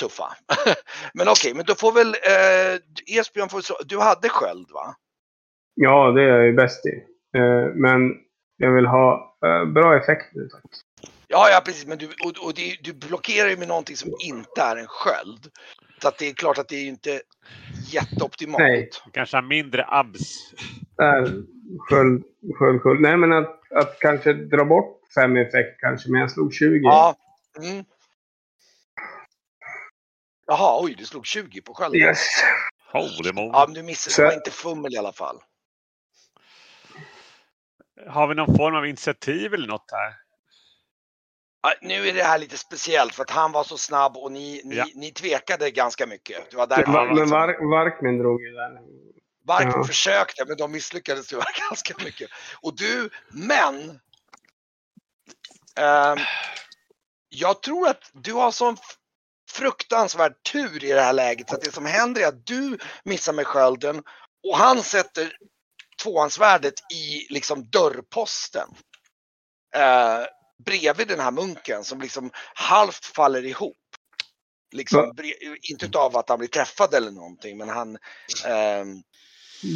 [0.00, 0.36] tuffa.
[1.14, 4.94] men okej, men då får väl eh, Esbjörn, får, du hade sköld va?
[5.74, 7.04] ja, det är jag ju bäst i.
[7.38, 8.14] Eh, Men
[8.56, 10.48] jag vill ha eh, bra effekt nu.
[11.32, 14.62] Ja, ja precis, men du, och, och det, du blockerar ju med någonting som inte
[14.62, 15.46] är en sköld.
[16.02, 17.22] Så att det är klart att det är ju inte
[17.90, 18.58] jätteoptimalt.
[18.62, 18.90] Nej.
[19.12, 20.52] Kanske har mindre abs.
[20.96, 21.42] Där,
[21.78, 22.24] sköld,
[22.58, 23.00] sköld, sköld.
[23.00, 26.78] Nej, men att, att kanske dra bort fem effekt kanske, men jag slog 20.
[26.82, 27.16] Ja.
[27.62, 27.84] Mm.
[30.46, 32.00] Jaha, oj, du slog 20 på skölden.
[32.00, 32.26] Yes.
[32.92, 33.50] Holy moly.
[33.52, 34.14] Ja, men du missade.
[34.14, 35.36] Så- Det var inte fummel i alla fall.
[38.08, 40.14] Har vi någon form av initiativ eller något här?
[41.80, 44.76] Nu är det här lite speciellt för att han var så snabb och ni, ni,
[44.76, 44.86] Ja.
[44.94, 46.50] ni tvekade ganska mycket.
[46.50, 48.80] Det var därför Men, han men liksom, Var, Varkmin drog ju där.
[49.44, 49.84] Varken ja.
[49.84, 52.30] försökte, men de misslyckades tyvärr ganska mycket.
[52.62, 54.00] Och du, men.
[55.76, 56.18] ehm,
[57.28, 58.76] jag tror att du har sån
[59.50, 63.32] fruktansvärd tur i det här läget så att det som händer är att du missar
[63.32, 64.02] med skölden
[64.48, 65.32] och han sätter
[66.02, 68.68] tvåhandsvärdet i liksom dörrposten.
[69.74, 70.24] Eh,
[70.64, 73.76] bredvid den här munken som liksom halvt faller ihop.
[74.72, 75.12] Liksom,
[75.70, 77.98] inte utav att han blir träffad eller någonting men han
[78.46, 79.02] ehm,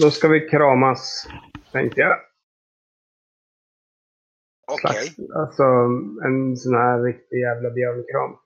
[0.00, 1.26] Då ska vi kramas,
[1.72, 2.18] tänkte jag.
[4.66, 5.06] Okej.
[5.06, 5.62] Slags, alltså
[6.26, 8.36] en sån här riktig jävla björnkram.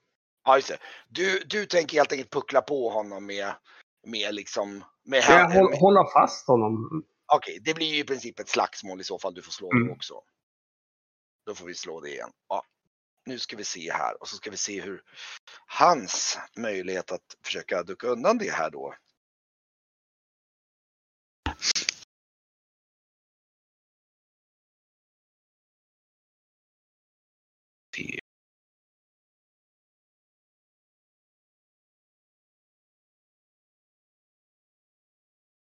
[0.44, 0.79] Ja, just det.
[1.09, 3.55] Du, du tänker helt enkelt puckla på honom med,
[4.07, 4.85] med liksom...
[5.05, 7.03] Med jag håll, hålla fast honom?
[7.33, 9.35] Okej, det blir ju i princip ett slagsmål i så fall.
[9.35, 9.90] Du får slå Mm.
[9.90, 10.14] också.
[11.48, 12.30] Då får vi slå det igen.
[12.48, 12.64] Ja.
[13.24, 15.02] Nu ska vi se här och så ska vi se hur
[15.66, 18.94] hans möjlighet att försöka ducka undan det här då.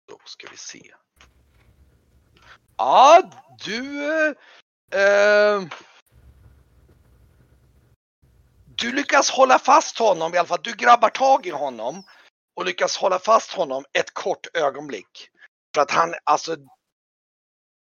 [0.08, 0.94] Då ska vi se.
[2.78, 3.32] Ja,
[3.66, 4.06] du...
[4.28, 4.36] Eh,
[4.94, 5.70] Ehm.
[8.76, 10.60] Du lyckas hålla fast honom i alla fall.
[10.64, 12.04] Du grabbar tag i honom
[12.56, 15.30] och lyckas hålla fast honom ett kort ögonblick.
[15.76, 16.56] För att han, alltså,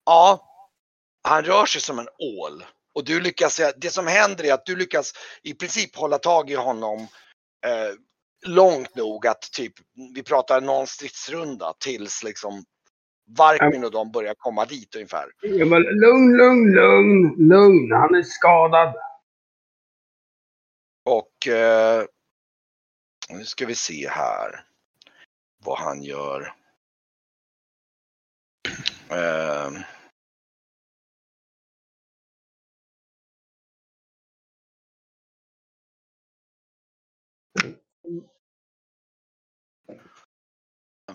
[0.06, 0.45] ja,
[1.24, 2.65] han rör sig som en ål.
[2.93, 6.56] Och du lyckas, det som händer är att du lyckas i princip hålla tag i
[6.56, 7.08] honom
[7.65, 7.93] eh,
[8.45, 9.74] långt nog att typ,
[10.15, 12.63] vi pratar någon stridsrunda tills liksom
[13.38, 15.32] Varkmin och de börjar komma dit ungefär.
[15.42, 17.92] Jag bara, lugn, lugn, lugn, lugn.
[17.92, 18.96] Han är skadad.
[21.06, 22.04] Och eh,
[23.30, 24.65] nu ska vi se här
[25.65, 26.54] vad han gör.
[29.10, 29.72] Eh,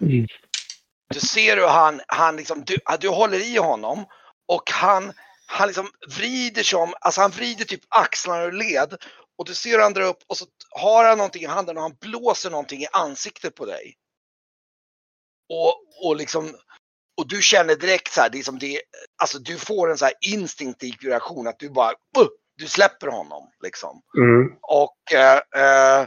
[0.00, 0.26] Mm.
[1.08, 4.06] Du ser hur han, han liksom, du, du håller i honom
[4.48, 5.12] och han,
[5.46, 8.96] han liksom vrider sig om, alltså han vrider typ axlarna ur led
[9.38, 11.82] och du ser hur han drar upp och så har han någonting i handen och
[11.82, 13.94] han blåser någonting i ansiktet på dig.
[15.48, 16.56] Och, och liksom,
[17.16, 18.80] och du känner direkt så här, det är som det,
[19.22, 23.50] alltså du får en så här instinktiv reaktion att du bara, uh, du släpper honom
[23.62, 24.02] liksom.
[24.18, 24.58] Mm.
[24.62, 26.06] Och eh, eh,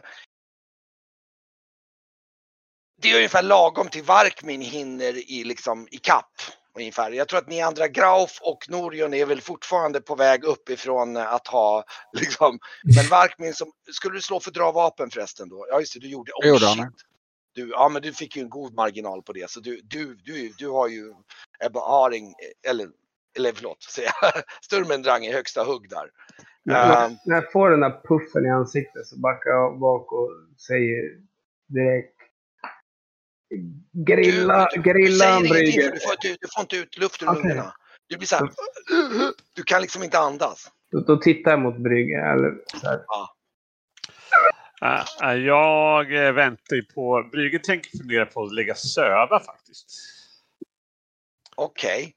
[3.02, 6.32] det är ungefär lagom till Varkmin hinner i, liksom, i kapp.
[6.76, 7.12] Ungefär.
[7.12, 11.48] Jag tror att ni andra, Grauf och Norion, är väl fortfarande på väg uppifrån att
[11.48, 11.84] ha,
[12.14, 12.60] liksom,
[12.96, 15.66] men Varkmin som, skulle du slå för dra vapen förresten då?
[15.70, 16.78] Ja just det, du gjorde, Det oh, gjorde han.
[16.78, 17.04] shit.
[17.54, 20.54] Du, ja men du fick ju en god marginal på det så du, du, du,
[20.58, 21.14] du har ju
[21.66, 22.34] Ebba Haring,
[22.68, 22.88] eller,
[23.38, 23.78] eller förlåt,
[24.62, 26.10] Sturmendrang i högsta hugg där.
[26.76, 27.18] Ehm.
[27.26, 30.30] när jag får den där puffen i ansiktet så backar jag bak och
[30.68, 31.04] säger
[31.68, 32.17] direkt
[33.94, 37.42] Grilla, du, grilla du säger du får, du, du får inte ut luft ur Okej.
[37.44, 37.74] lungorna.
[38.08, 38.50] Du blir så här,
[39.54, 40.72] du kan liksom inte andas.
[40.92, 42.34] Då, då tittar jag mot Brygger.
[42.34, 43.02] Eller så här.
[44.82, 47.30] Äh, äh, jag väntar ju på...
[47.32, 49.88] Brygge tänker fundera på att lägga söva faktiskt.
[51.56, 52.04] Okej.
[52.04, 52.14] Det-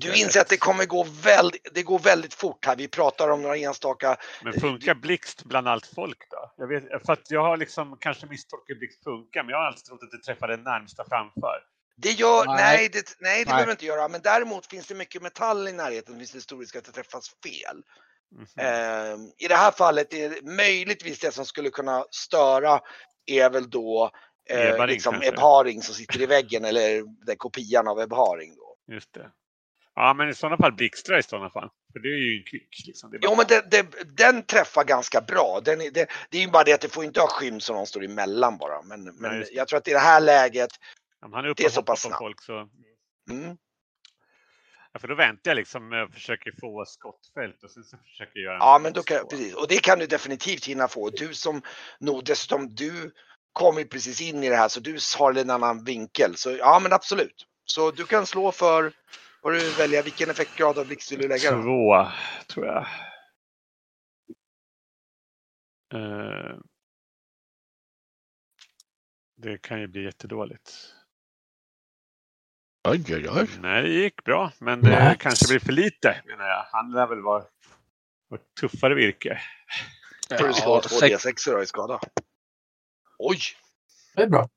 [0.00, 2.76] Du inser att det kommer gå väldigt, det går väldigt fort här.
[2.76, 4.16] Vi pratar om några enstaka.
[4.42, 6.52] Men funkar blixt bland allt folk då?
[6.56, 9.66] Jag, vet, för att jag har liksom kanske misstolkat hur blixt funkar, men jag har
[9.66, 11.64] alltid trott att det träffar den närmsta framför.
[11.96, 12.88] Det gör, nej, Nej.
[12.92, 13.44] det, nej, det Nej.
[13.44, 14.08] behöver det inte göra.
[14.08, 16.18] Men däremot finns det mycket metall i närheten.
[16.18, 17.82] Finns det stor risk att det träffas fel.
[18.34, 18.46] Mhm.
[18.56, 22.80] Ehm, I det här fallet är det möjligtvis det som skulle kunna störa
[23.26, 24.10] är väl då
[24.50, 25.22] eh, Ebaring liksom?
[25.22, 28.56] Ebharing som sitter i väggen eller den kopian av Ebharing.
[28.56, 28.94] Då.
[28.94, 29.30] Just det.
[29.94, 31.70] Ja, men i sådana fall blixtra i sådana fall.
[31.92, 32.82] För det är ju en kvick.
[32.86, 33.10] Liksom.
[33.10, 35.60] Bara- Jo men det, det, den träffar ganska bra.
[35.64, 37.86] Den det, det är ju bara det att det får inte ha skym som någon
[37.86, 38.82] står emellan bara.
[38.82, 39.46] Men, men det.
[39.52, 40.70] jag tror att i det här läget,
[41.24, 42.18] Om han är uppe det är så pass snabbt.
[42.18, 42.58] folk så...
[43.30, 43.56] mm,
[44.92, 48.44] Ja, för då väntar jag liksom och försöker få skottfält och sen så försöker jag
[48.44, 49.26] göra ja men då kan, så.
[49.26, 49.54] precis.
[49.54, 51.10] Och det kan du definitivt hinna få.
[51.10, 51.62] Du som
[52.00, 53.12] nog dessutom, du
[53.52, 56.36] kom ju precis in i det här så du har en annan vinkel.
[56.36, 57.46] Så ja men absolut.
[57.64, 58.92] Så du kan slå för,
[59.42, 61.62] vad du väljer, vilken effektgrad av blixt vill du lägga då?
[61.62, 62.06] Två,
[62.46, 62.86] tror jag.
[65.94, 66.56] Eh,
[69.36, 70.94] det kan ju bli jättedåligt.
[72.88, 73.48] Oj, oj, oj.
[73.60, 75.16] Nej, det gick bra, men det Nej.
[75.18, 76.66] kanske blir för lite menar jag.
[76.72, 77.44] Han lär väl vara
[78.28, 79.40] vara tuffare virke.
[80.38, 82.00] får du slå Ja, två sex- D6 då i skada.
[83.18, 83.38] Oj!
[84.14, 84.48] Det är bra.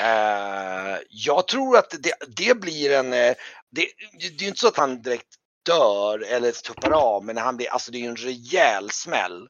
[0.00, 3.12] Eh, jag tror att det, det blir en...
[3.12, 3.34] eh,
[3.70, 3.86] Det,
[4.20, 5.34] det är ju inte så att han direkt
[5.66, 9.48] dör eller tuppar av, men han blir, alltså det är ju en rejäl smäll.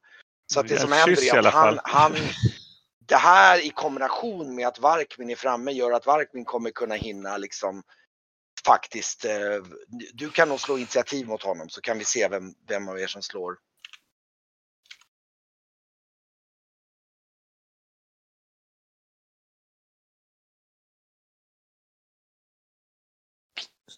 [0.53, 2.15] Så att det som händer är att han, han...
[3.07, 7.37] Det här i kombination med att Varkmin är framme gör att Varkmin kommer kunna hinna
[7.37, 7.83] liksom
[8.65, 9.25] faktiskt...
[9.25, 9.63] eh,
[10.15, 13.07] Du kan nog slå initiativ mot honom så kan vi se vem, vem av er
[13.07, 13.57] som slår.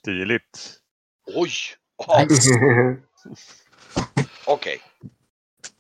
[0.03, 0.80] Stiligt.
[1.26, 1.50] Oj!
[4.46, 4.82] Okej.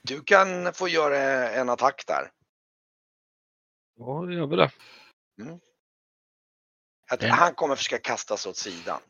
[0.02, 2.30] Du kan få göra en attack där.
[3.98, 4.70] Ja, det gör vi det.
[7.10, 7.38] Att Mm.
[7.38, 9.00] Han kommer försöka kasta sig åt sidan.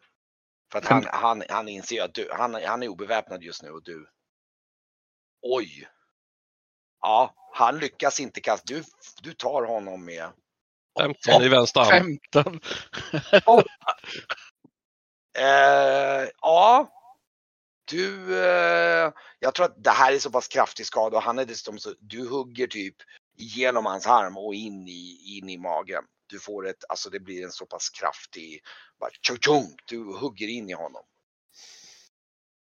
[0.73, 3.83] För att han, han, han inser att du, han, han är obeväpnad just nu och
[3.83, 4.09] du.
[5.43, 5.89] Oj!
[7.01, 8.75] Ja, han lyckas inte kasta.
[8.75, 8.85] Du,
[9.23, 10.33] du tar honom med.
[10.99, 12.19] 15 i vänster arm.
[12.33, 12.61] 15.
[15.39, 16.99] Eh, ja.
[17.85, 21.45] Du, eh, jag tror att det här är så pass kraftig skada och han är
[21.45, 22.97] dessutom så, du hugger typ
[23.37, 26.05] genom hans arm och in i, in i magen.
[26.27, 28.63] Du får ett, alltså det blir en så pass kraftig,
[29.01, 29.11] bara
[29.41, 31.03] tjong, du hugger in i honom.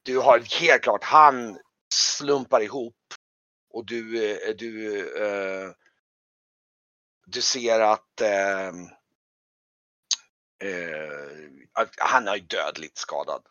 [0.03, 1.59] Du har helt klart, han
[1.95, 2.97] slumpar ihop
[3.71, 5.71] och du, eh, du, eh,
[7.27, 8.73] du ser att eh,
[10.63, 13.43] eh, han är dödligt skadad.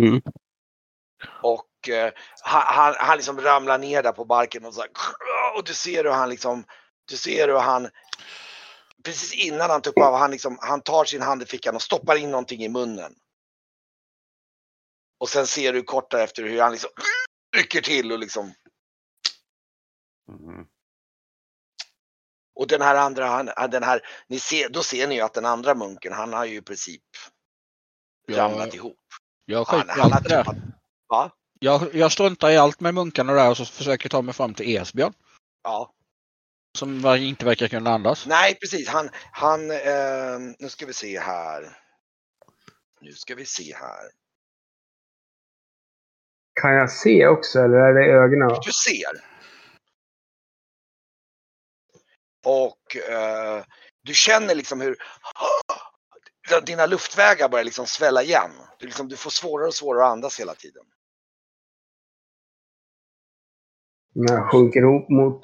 [0.00, 0.22] Mm.
[1.42, 2.12] Och eh,
[2.42, 4.90] han, han, liksom ramlar ner där på barken och så här,
[5.56, 6.64] och du ser hur han liksom,
[7.04, 7.88] du ser hur han
[9.04, 12.16] precis innan han tuppar av, han liksom, han tar sin hand i fickan och stoppar
[12.16, 13.14] in någonting i munnen.
[15.18, 16.90] Och sen ser du kort därefter hur han liksom
[17.56, 18.54] rycker till och liksom
[20.28, 20.66] Mm.
[22.58, 25.44] Och den här andra, han, den här, ni ser, då ser ni ju att den
[25.46, 27.02] andra munken, han har ju i princip
[28.26, 28.38] Ja.
[28.38, 28.98] ramlat ihop.
[29.44, 30.42] Jag Han, skiter i han där.
[30.42, 30.56] tuppat,
[31.08, 31.30] va?
[31.60, 34.54] Jag, jag struntar i allt med munkarna där och så försöker jag ta mig fram
[34.54, 35.12] till Esbjörn.
[35.62, 35.92] Ja.
[36.78, 38.26] Som inte verkar kunna andas.
[38.26, 38.88] Nej, precis.
[38.88, 41.78] Han, han, eh, nu ska vi se här.
[43.00, 44.10] Nu ska vi se här.
[46.60, 48.48] Kan jag se också eller är det ögonen?
[48.64, 49.37] Du ser.
[52.48, 53.64] Och eh,
[54.02, 54.96] du känner liksom hur
[56.66, 58.50] dina luftvägar börjar liksom svälla igen.
[58.78, 60.84] Du, liksom, du får svårare och svårare att andas hela tiden.
[64.14, 65.42] När jag sjunker ihop mot...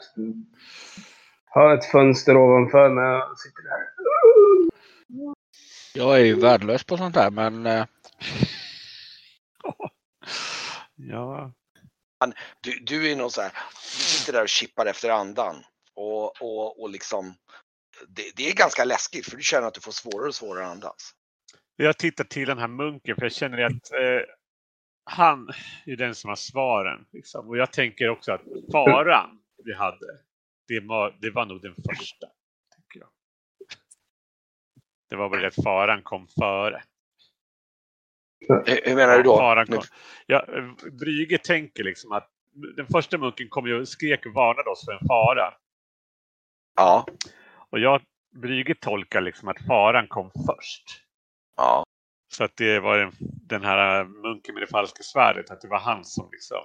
[1.47, 3.95] Har ett fönster ovanför mig och sitter där.
[5.95, 7.87] Jag är ju värdelös på sånt här men eh,
[10.97, 11.53] Ja.
[12.61, 13.53] Du, du är nog så här,
[13.83, 15.65] du sitter där och chippar efter andan.
[15.97, 17.35] Och, och, och liksom,
[18.09, 20.73] det, det är ganska läskigt för du känner att du får svårare och svårare att
[20.73, 21.15] andas.
[21.77, 24.21] Jag tittar till den här munken för jag känner att eh,
[25.05, 25.49] han
[25.87, 27.07] är den som har svaren.
[27.13, 27.49] Liksom.
[27.49, 28.43] Och jag tänker också att
[28.73, 30.19] faran vi hade,
[30.69, 32.27] det var, det var nog den första.
[32.75, 33.09] Tänker jag.
[35.11, 36.83] Det var väl att faran kom före.
[38.49, 39.37] Hur, menar du då?
[39.37, 39.83] Faran kom.
[40.27, 40.47] Ja,
[41.01, 42.31] Brygge tänker liksom att
[42.77, 45.55] den första munken kom ju och skrek och varnade oss för en fara.
[46.77, 47.07] Ja,
[47.71, 48.01] Och jag,
[48.35, 50.85] Brygge tolkar liksom att faran kom först.
[51.57, 51.85] ja.
[52.29, 53.13] Så att det var den,
[53.49, 56.59] den här munken med det falska svärdet, att det var han som liksom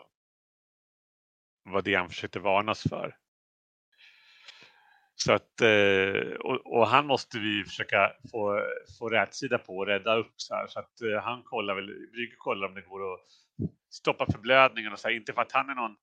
[1.63, 3.15] var det han försökte varna oss för.
[5.15, 8.61] Så att, eh, och, och han måste vi försöka få,
[8.99, 10.67] få rätsida på och rädda upp så här.
[10.67, 13.19] Så att eh, han kollar väl, Brygge kollar om det går att
[13.89, 15.15] stoppa förblödningen och så här.
[15.15, 15.95] Inte för att han är någon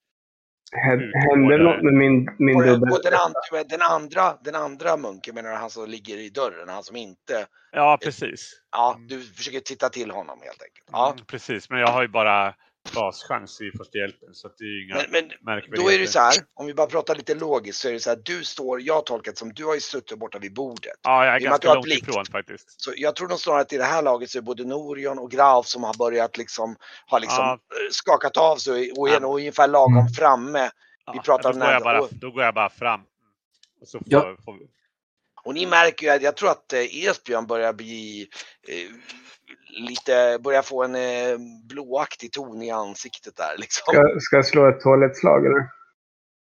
[0.72, 2.92] Hände något med min, min Och, dubbel?
[2.92, 6.68] och den, andra, den, andra, den andra munken menar du han som ligger i dörren,
[6.68, 7.46] han som inte...
[7.72, 8.60] Ja, precis.
[8.72, 10.88] Ja, du försöker titta till honom helt enkelt.
[10.92, 12.54] Ja, Mm, precis, men jag har ju bara
[12.94, 15.82] baschans i första hjälpen så det är ju inga men, men märkvärdigheter.
[15.82, 18.10] då är det så här, om vi bara pratar lite logiskt så är det så
[18.10, 20.92] här, du står, jag har tolkat som, du har ju suttit borta vid bordet.
[21.02, 22.02] Ja, jag är i ganska långt blick.
[22.08, 22.80] ifrån faktiskt.
[22.82, 25.30] Så jag tror nog snarare att i det här laget så är både Norion och
[25.30, 26.76] Grauf som har börjat liksom,
[27.06, 27.52] har liksom Ja.
[27.52, 29.18] eh, skakat av sig och är Ja.
[29.20, 30.08] nog ungefär lagom Mm.
[30.08, 30.70] framme.
[31.06, 33.00] Ja, Vi pratar då, om går jag bara, då går jag bara fram.
[33.80, 34.36] Och så får, Ja.
[34.44, 34.66] får vi...
[35.46, 38.28] Och ni märker ju att jag tror att eh, Esbjörn börjar bli
[38.68, 38.90] eh,
[39.88, 41.38] lite, börjar få en eh,
[41.68, 43.82] blåaktig ton i ansiktet där liksom.
[43.92, 45.58] Ska, ska jag slå ett toalettslag eller?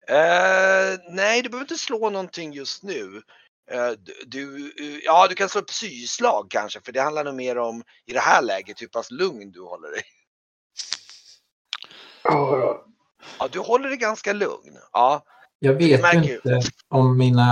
[0.08, 3.22] Eh, nej, du behöver inte slå någonting just nu.
[3.70, 3.90] Eh,
[4.26, 7.82] du- eh, ja, du kan slå ett psyslag kanske, för det handlar nog mer om
[8.06, 10.02] i det här läget hur pass lugn du håller dig.
[13.38, 14.78] Ja, du håller dig ganska lugn.
[14.92, 15.24] Ja,
[15.62, 17.44] Jag vet inte om mina,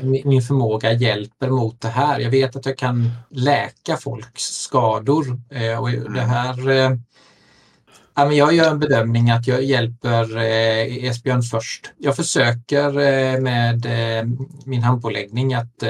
[0.00, 2.20] mi- min förmåga hjälper mot det här.
[2.20, 5.24] Jag vet att jag kan läka folks skador.
[5.50, 6.90] eh, Och det här, eh,
[8.14, 11.92] ja, men jag gör en bedömning att jag hjälper eh, Esbjörn först.
[11.98, 12.90] Jag försöker
[13.40, 13.86] med
[14.66, 15.82] min handpåläggning att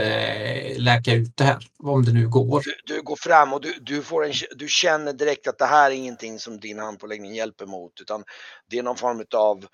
[0.77, 2.63] läka ut det här, om det nu går.
[2.65, 5.91] du, du går fram och du, du, får en, du känner direkt att det här
[5.91, 8.25] är ingenting som din handpåläggning hjälper mot, utan
[8.71, 9.65] det är någon form av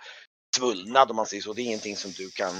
[0.58, 1.52] svullnad om man säger så.
[1.52, 2.54] Det är ingenting som du kan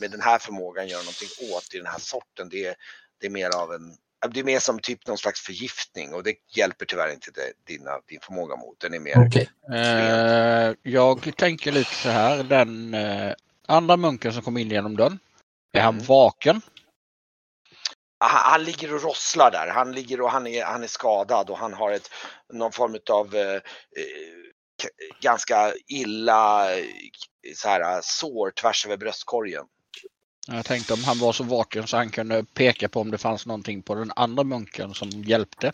[0.00, 2.48] med den här förmågan göra någonting åt i den här sorten.
[2.48, 2.74] Det är,
[3.20, 3.96] det är mer av en
[4.32, 8.00] det är mer som typ någon slags förgiftning och det hjälper tyvärr inte det, dina,
[8.06, 8.80] din förmåga mot.
[8.80, 9.50] Den är mer Okej.
[9.72, 12.42] eh, jag tänker lite så här.
[12.42, 13.32] Den eh,
[13.66, 15.18] andra munken som kom in genom dörren.
[15.72, 16.06] Är han Mm.
[16.06, 16.60] vaken?
[18.18, 19.68] han, han ligger och rosslar där.
[19.68, 22.10] Han ligger och han är, han är skadad och han har ett,
[22.52, 23.60] någon form av eh,
[25.20, 26.68] ganska illa
[27.56, 29.64] så här, sår tvärs över bröstkorgen.
[30.46, 33.46] Jag tänkte om han var så vaken så han kunde peka på om det fanns
[33.46, 35.72] någonting på den andra munken som hjälpte.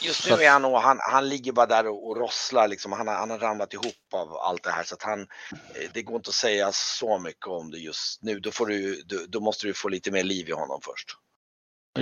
[0.00, 2.92] Just nu är han och han, han ligger bara där och, och rosslar liksom.
[2.92, 6.02] Han har, han har ramlat ihop av allt det här så att han, eh, det
[6.02, 8.40] går inte att säga så mycket om det just nu.
[8.40, 11.16] Då, får du, då, då måste du få lite mer liv i honom först.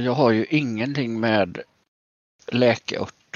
[0.04, 1.62] Jag har ju ingenting med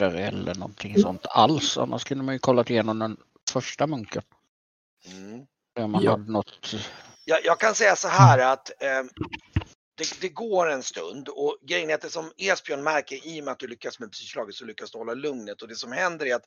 [0.08, 1.78] läkeörter eller någonting sånt alls.
[1.78, 3.16] Annars kunde man ju kollat igenom den
[3.50, 4.22] första munken.
[5.06, 5.46] Mm.
[5.80, 6.10] Om man Ja.
[6.10, 6.74] hade något.
[7.24, 9.02] Jag, jag kan säga så här att eh,
[9.96, 13.44] det, det går en stund och grejen är att det som Esbjörn märker i och
[13.44, 16.26] med att du lyckas med psykslaget så lyckas du hålla lugnet och det som händer
[16.26, 16.44] är att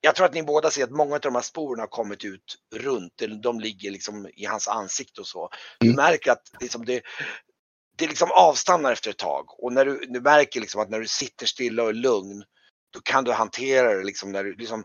[0.00, 2.56] jag tror att ni båda ser att många av de här sporerna har kommit ut
[2.74, 5.48] runt, de ligger liksom i hans ansikte och så.
[5.80, 5.96] Du Mm.
[5.96, 7.02] märker att liksom det,
[7.96, 11.06] det liksom avstannar efter ett tag och när du, du märker liksom att när du
[11.08, 12.44] sitter stilla och är lugn
[12.90, 14.84] då kan du hantera det liksom när du liksom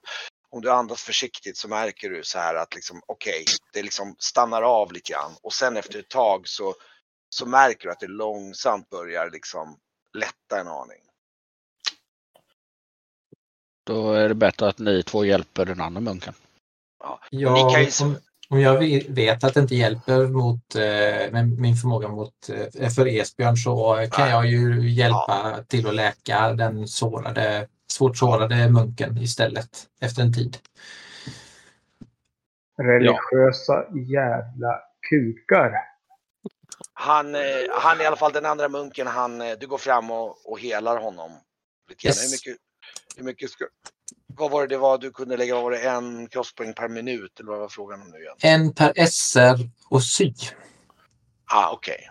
[0.50, 4.62] om du andas försiktigt så märker du så här att liksom okej, det liksom stannar
[4.62, 6.76] av lite grann och sen efter ett tag så,
[7.30, 9.80] så märker du att det långsamt börjar liksom
[10.18, 11.02] lätta en aning.
[13.86, 16.34] Då är det bättre att ni två hjälper den andra munken.
[17.30, 21.32] Ja, ni kan ju se- om, jag ve- vet att det inte hjälper mot eh,
[21.32, 22.50] med min förmåga mot,
[22.80, 24.34] eh, för Esbjörn så kan Nej.
[24.34, 29.70] jag ju hjälpa till att läka den sårade, svårt sårade munken istället
[30.02, 30.58] efter en tid.
[32.78, 34.80] Religiösa jävla
[35.10, 35.74] kukar.
[36.94, 37.42] Han, eh,
[37.72, 40.60] han är i alla fall den andra munken, han, eh, du går fram och, och
[40.60, 41.32] helar honom.
[42.06, 42.24] Yes.
[42.24, 42.62] Hur mycket,
[43.18, 43.66] hur mycket ska,
[44.38, 47.52] vad var det det var du kunde lägga, var det en crosspoäng per minut eller
[47.52, 48.36] vad var frågan om nu igen?
[48.42, 50.34] En per SR och sy.
[51.54, 52.10] Ah, okej.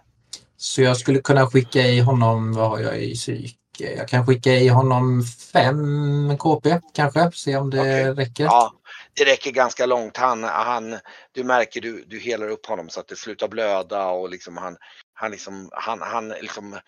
[0.57, 3.57] Så jag skulle kunna skicka i honom, vad har jag i psyk?
[3.79, 8.05] Jag kan skicka i honom fem KP kanske, se om det Okej.
[8.05, 8.45] räcker.
[8.45, 8.73] Ja,
[9.15, 10.17] det räcker ganska långt.
[10.17, 10.99] Han, han,
[11.33, 14.77] du märker, du, du helar upp honom så att det slutar blöda och liksom han,
[15.15, 16.81] han liksom, han, han liksom, eh,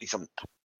[0.00, 0.26] liksom,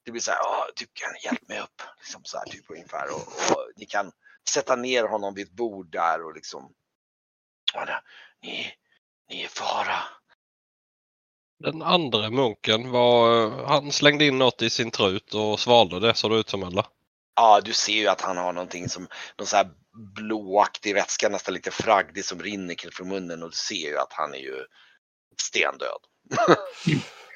[0.07, 1.83] det blir så här, "Åh, typ kan hjälpa mig upp?
[1.99, 3.21] Liksom så här typ ungefär och,
[3.57, 4.13] och ni kan
[4.51, 6.73] sätta ner honom vid ett bord där och liksom,
[7.75, 8.03] ja, det-
[8.43, 8.73] ni,
[9.31, 9.99] ni är fara.
[11.59, 16.31] Den andra munken var, han slängde in något i sin trut och svalde det såg
[16.31, 16.87] det ut som eller?
[17.37, 19.71] Ja, du ser ju att han har någonting som, någon så här
[20.15, 24.35] blåaktig vätska, nästan lite fragdig som rinner från munnen och du ser ju att han
[24.35, 24.65] är ju
[25.43, 26.01] stendöd.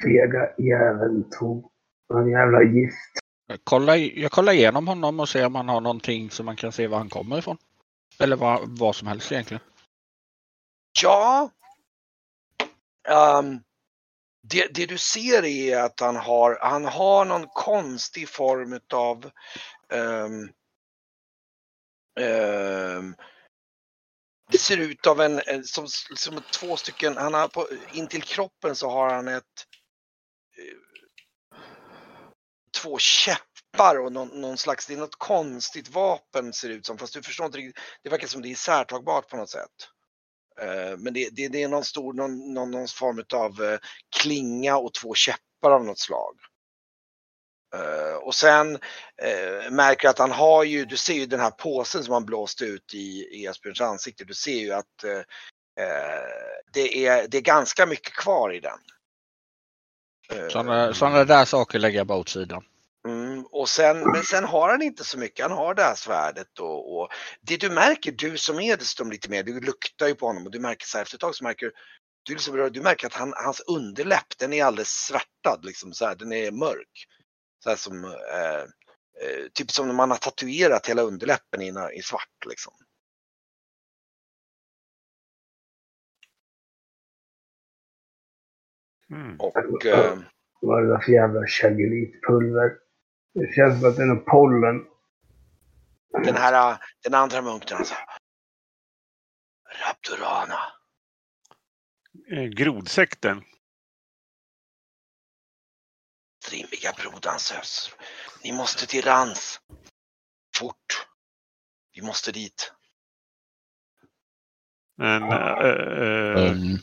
[0.02, 1.72] Fega jäveln tog
[2.18, 2.96] en jävla gift.
[3.46, 6.72] Jag kollar, jag kollar igenom honom och ser om han har någonting så man kan
[6.72, 7.56] se var han kommer ifrån.
[8.18, 9.62] Eller vad, vad som helst egentligen.
[11.02, 11.50] Ja.
[13.08, 13.60] Ehm,
[14.42, 19.30] det, det du ser är att han har, han har någon konstig form utav
[19.92, 20.48] ehm,
[22.20, 23.14] ehm,
[24.50, 25.86] det ser ut av en, en som,
[26.16, 29.66] som två stycken, han har på, intill kroppen så har han ett
[30.58, 30.76] eh,
[32.82, 36.98] två käppar och någon, någon slags, det är något konstigt vapen ser det ut som
[36.98, 39.88] fast du förstår inte riktigt, det verkar som det är isärtagbart på något sätt.
[40.60, 43.78] Eh, Men det, det, det är någon stor, någon, någon, någon form av eh,
[44.16, 46.36] klinga och två käppar av något slag.
[47.74, 48.78] Eh, Och sen
[49.70, 52.64] märker jag att han har ju, du ser ju den här påsen som han blåste
[52.64, 54.24] ut i, i Esbjörns ansikte.
[54.24, 55.04] Du ser ju att
[56.72, 58.78] det, är, det är ganska mycket kvar i den.
[60.50, 62.64] Sådana, sådana där saker lägger jag bara åt sidan.
[63.60, 65.48] Och sen, men sen har han inte så mycket.
[65.48, 67.08] Han har det här svärdet och, och
[67.40, 70.50] det du märker, du som är dessutom lite mer, du luktar ju på honom och
[70.50, 71.72] du märker så här efter ett tag så märker du,
[72.22, 76.14] du, liksom, du märker att han, hans underläpp den är alldeles svärtad, liksom så här,
[76.14, 77.06] den är mörk.
[77.64, 78.62] Så här som, eh,
[79.22, 82.72] eh, typ som när man har tatuerat hela underläppen i, i svart liksom.
[89.10, 89.40] Mm.
[89.40, 90.18] Och eh,
[90.60, 92.89] Vad är det för jävla chaggelitpulver?
[93.34, 94.86] Det känns som att det är någon pollen.
[96.24, 97.94] den här, den andra munken alltså.
[99.86, 100.58] Raptorana.
[102.32, 103.42] Eh, Grodsekten.
[106.44, 107.90] Strimmiga Brodansös.
[108.44, 109.60] Ni måste till Rans.
[110.56, 111.06] Fort.
[111.92, 112.72] Vi måste dit.
[114.96, 116.78] Men, eh, eh, Mm.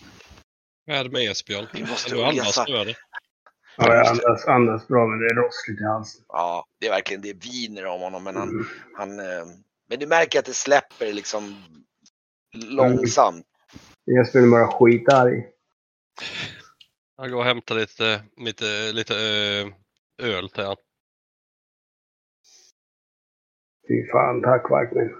[0.85, 1.67] Vad är det med Esbjörn?
[1.73, 2.65] Vi måste resa.
[3.77, 6.23] Ja, jag andas, andas bra men det är rossligt i halsen.
[6.27, 8.65] Ja, det är verkligen, det viner om honom men han, Mm.
[8.95, 9.45] han eh,
[9.89, 11.63] men du märker att det släpper liksom
[12.53, 13.45] långsamt.
[14.05, 15.47] Jag skulle bara skitarg.
[17.17, 20.75] Jag går och hämtar lite, lite, lite eh, öl till han.
[23.87, 25.11] Fy fan, tack Wagner.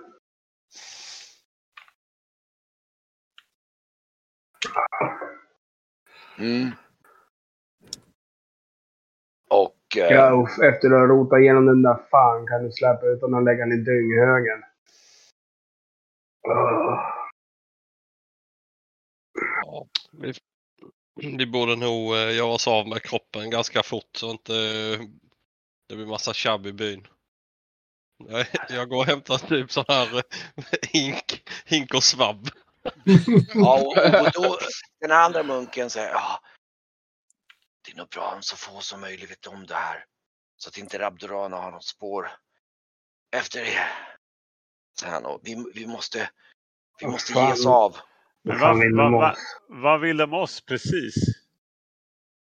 [6.38, 6.72] Mm.
[9.88, 13.34] Och eh, Ja, efter att ha rotat igenom den där fan kan du släppa utan
[13.34, 14.64] att lägga den i dynghögen.
[16.48, 17.00] Åh.
[19.66, 20.34] Ja, vi,
[21.38, 25.00] vi borde nog eh, göra oss av med kroppen ganska fort så inte eh,
[25.90, 27.08] det blir massa tjabb i byn.
[28.30, 30.22] Jag, jag går och hämtar typ sån här eh,
[30.82, 32.50] hink, hink och svabb.
[33.54, 34.58] Ja, och, och då,
[35.02, 36.40] den andra munken säger ja,
[37.88, 40.06] det är nog bra om så få som möjligt vet om det här.
[40.58, 42.28] Så att inte Rabdorana har något spår
[43.38, 43.88] efter det.
[45.00, 46.30] Så han, och vi, vi måste,
[47.02, 47.96] vi måste ge oss av.
[48.44, 49.36] Men Vad vad, vill vad,
[49.68, 51.16] vad, vill de oss precis?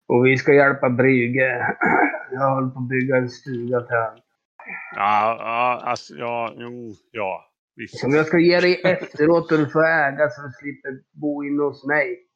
[0.06, 1.76] Och vi ska hjälpa Brygge.
[2.30, 4.20] Jag håller på att bygga en stuga till honom.
[4.96, 7.44] Ja, ja, alltså, ja, jo, ja.
[7.76, 7.98] Visst.
[8.00, 11.62] Som jag ska ge dig efteråt och du får äga så du slipper bo inne
[11.62, 12.27] hos mig.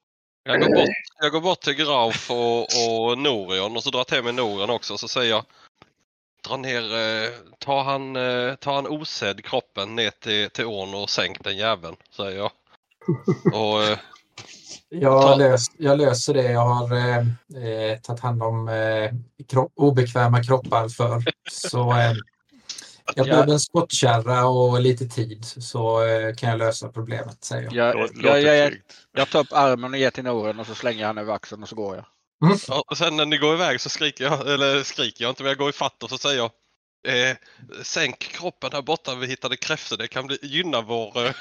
[0.45, 0.89] Jag går bort,
[1.21, 4.71] jag går bort till Grauf och, och Norion och så drar jag till mig Norion
[4.71, 5.45] också och så säger jag
[6.49, 11.11] Dra ner, eh, ta han, eh, ta han osedd kroppen ner till, till ån och
[11.11, 12.51] sänk den jäveln, säger jag.
[13.55, 13.99] Och eh,
[14.89, 16.53] Jag, lös, jag löser det.
[16.53, 17.19] Jag har eh,
[17.67, 19.11] eh, tagit hand om eh,
[19.49, 21.23] kropp, obekväma kroppar för.
[21.51, 22.13] Så eh,
[23.17, 23.31] jag Ja.
[23.31, 27.75] behöver en skottkärra och lite tid så eh, kan jag lösa problemet, säger jag.
[27.97, 28.75] Jag, jag, jag,
[29.13, 31.69] jag, tar upp armen och ger till Noren och så slänger han över axeln och
[31.69, 32.05] så går jag.
[32.69, 35.51] Ja, och sen när ni går iväg så skriker jag, eller skriker jag inte, men
[35.51, 36.51] jag går i fatt och så säger jag
[37.09, 37.37] eh,
[37.83, 41.27] Sänk kroppen här borta, vi hittade kräftor, det kan bli, gynna vår...
[41.27, 41.33] Eh,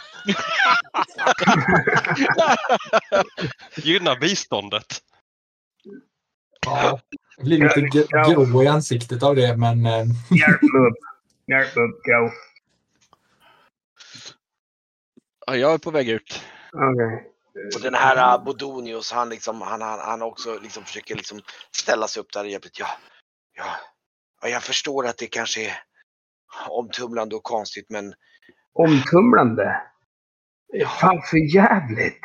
[3.75, 5.01] gynna biståndet.
[6.65, 6.99] Ja,
[7.37, 9.85] jag blir lite grå i ansiktet av det, men
[11.59, 12.31] upp, go.
[15.47, 16.45] Ja, jag är på väg ut.
[16.73, 17.27] Okej.
[17.75, 21.41] Och den här uh, Bodonius, han, liksom, han, han, han också liksom försöker liksom
[21.71, 22.79] ställa sig upp där i hjälpet.
[22.79, 22.87] Ja,
[23.53, 23.65] ja,
[24.41, 25.83] ja, jag förstår att det kanske är
[26.69, 28.13] omtumlande och konstigt, men
[28.73, 29.81] Omtumlande.
[30.99, 32.21] Fan för jävligt.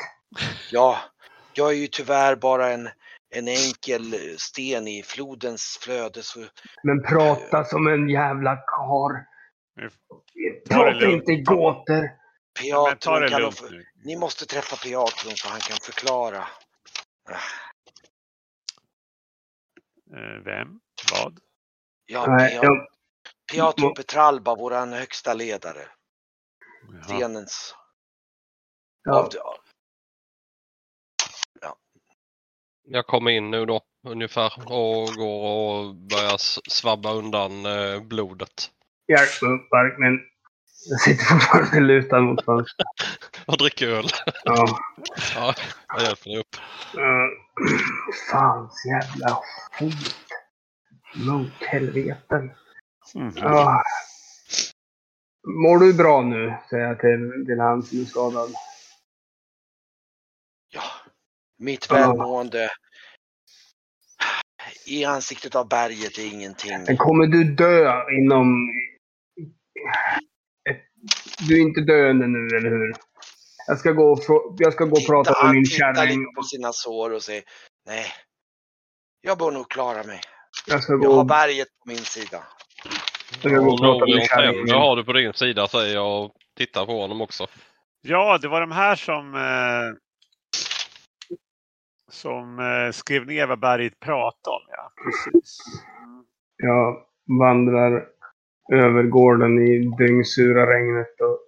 [0.71, 0.99] ja,
[1.53, 2.89] jag är ju tyvärr bara en,
[3.31, 6.23] en enkel sten i flodens flöde.
[6.23, 6.45] Så,
[6.83, 9.27] Men prata som en jävla kar.
[9.77, 9.91] Nu-
[10.69, 12.09] Ta det Prata inte i gåtor.
[12.61, 16.49] Piatron kan för, ni måste träffa Piatron så han kan förklara.
[20.17, 20.81] Eh, Vem?
[21.13, 21.39] Vad?
[22.07, 22.87] Ja, Nej, Pia- jag,
[23.53, 25.89] Piatron Petralba, våran högsta ledare.
[27.05, 27.75] Stenens.
[29.03, 29.31] ja, Av,
[32.89, 36.37] Jag kommer in nu då ungefär och går och börjar
[36.71, 38.71] svabba undan eh, blodet.
[39.09, 40.21] hjälp mig upp, Barkman.
[40.91, 42.87] Jag sitter fortfarande lutad mot fönstret.
[43.47, 44.07] Och dricker öl.
[44.45, 44.79] Ja.
[45.35, 45.55] Ja,
[45.89, 46.57] jag hjälper dig upp.
[46.97, 47.29] Uh,
[48.31, 49.39] fans jävla
[49.73, 50.15] skit.
[51.15, 52.51] Mothelveten.
[53.15, 53.33] Mhm.
[53.37, 53.83] Ja.
[55.49, 56.55] Mår du bra nu?
[56.71, 58.51] Säger jag till, till han som är skadad.
[61.59, 62.69] Mitt välmående
[64.87, 66.97] i ansiktet av berget är ingenting.
[66.97, 68.69] Kommer du dö inom...
[71.49, 72.95] Du är inte döende nu, eller hur?
[73.67, 74.21] Jag ska gå och,
[74.59, 76.19] jag ska gå och prata med han min tittar kärring.
[76.21, 77.43] lite på sina sår och säger
[77.87, 78.07] nej,
[79.21, 80.21] jag bör nog klara mig.
[80.67, 82.43] Jag ska Jag gå har och, berget på min sida.
[83.31, 84.69] jag ska gå och Och prata med Norion fem, kärringen.
[84.69, 87.47] jag har du på din sida säger jag och tittar på honom också.
[88.03, 89.97] Ja, det var de här som eh,
[92.17, 94.63] som eh, skrev ner vad berget pratade om.
[94.69, 95.59] Ja, precis.
[96.57, 96.97] Jag
[97.41, 98.07] vandrar
[98.73, 101.39] över gården i dyngsura regnet och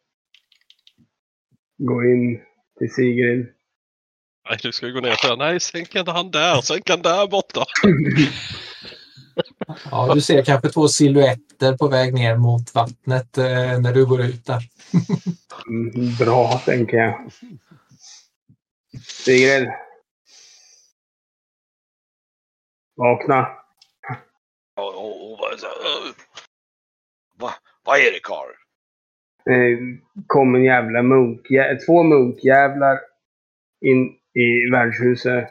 [1.78, 2.40] går in
[2.78, 3.46] till Sigrid.
[4.48, 7.64] Nej, du ska gå ner säga nej, sänk inte han där, sänk han där borta.
[9.90, 14.20] ja, du ser kanske två silhuetter på väg ner mot vattnet eh, när du går
[14.20, 14.62] ut där.
[15.68, 17.30] Mm, bra, tänker jag.
[19.02, 19.68] Sigrid.
[22.99, 23.49] Vakna.
[24.76, 25.38] Och, och, och,
[27.38, 27.53] vad-
[27.84, 28.51] vad, är det karl?
[29.51, 29.78] Eh,
[30.26, 31.46] kom en jävla munk.
[31.86, 33.01] Två munkjävlar
[33.80, 35.51] in i värdshuset.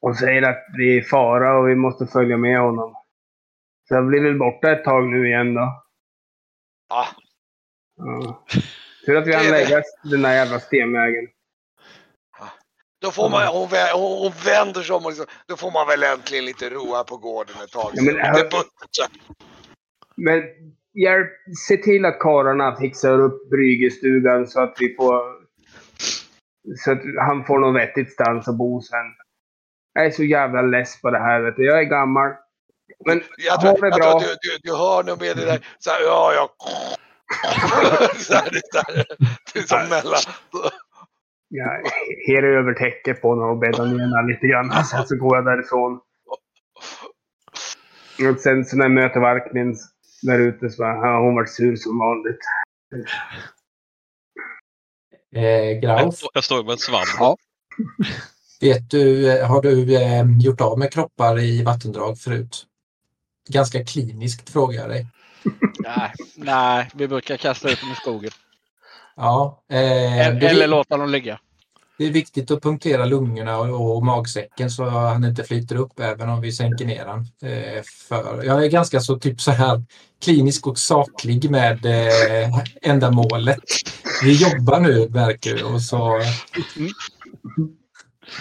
[0.00, 2.94] Och säger att det är fara och vi måste följa med honom.
[3.88, 5.84] Så jag blir väl borta ett tag nu igen då.
[6.88, 7.06] Ah,
[7.96, 8.44] Ja.
[9.06, 11.28] Tur att vi hann lägga den där jävla stenvägen.
[13.00, 16.44] Då får man, hon, hon, vänder sig om och liksom, då får man väl äntligen
[16.44, 17.90] lite ro här på gården ett tag.
[17.94, 19.06] Ja, men- butter.
[20.16, 20.42] Men
[20.94, 21.30] hjälp,
[21.68, 25.38] se till att karlarna fixar upp Brygestugan så att vi får...
[26.76, 29.06] Så att han får något vettigt stans att bo sen.
[29.92, 31.66] Jag är så jävla less på det här vet du.
[31.66, 32.30] Jag är gammal.
[33.06, 34.20] Men Jag Ha tror, det jag bra.
[34.20, 35.66] tror du, du, du hör nog med det där.
[35.78, 36.50] Så här, ja, ja.
[38.16, 39.04] så här, det, där,
[39.52, 40.20] det är som mellan.
[41.48, 41.82] Jag
[42.26, 44.84] her över täcket på honom och bäddar ner honom lite grann.
[44.84, 46.00] Sen så går jag därifrån.
[48.30, 49.76] Och sen så när jag möter Varkmin
[50.22, 52.38] där ute så bara, ja, hon vart sur som vanligt.
[55.36, 57.06] Eh, står- jag står med en svamp.
[57.18, 57.36] Ja.
[58.60, 62.66] vet du, eh, har du eh, gjort av med kroppar i vattendrag förut?
[63.50, 65.06] Ganska kliniskt frågar jag dig.
[65.78, 68.30] Nej, nej, vi brukar kasta ut dem i skogen.
[69.20, 71.38] Ja, eh, Eller, eller låta dem ligga.
[71.98, 76.28] det är viktigt att punktera lungorna och, och magsäcken så han inte flyter upp även
[76.28, 77.20] om vi sänker ner han.
[77.42, 79.82] Eh, för, jag är ganska så typ så här
[80.22, 83.60] klinisk och saklig med eh, ändamålet.
[84.22, 86.22] Vi jobbar nu verkar det och så...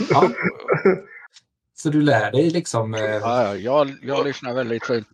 [0.10, 0.30] Ja.
[1.78, 2.94] Så du lär dig liksom...
[2.94, 5.08] Eh, ja, jag, jag lyssnar väldigt fint.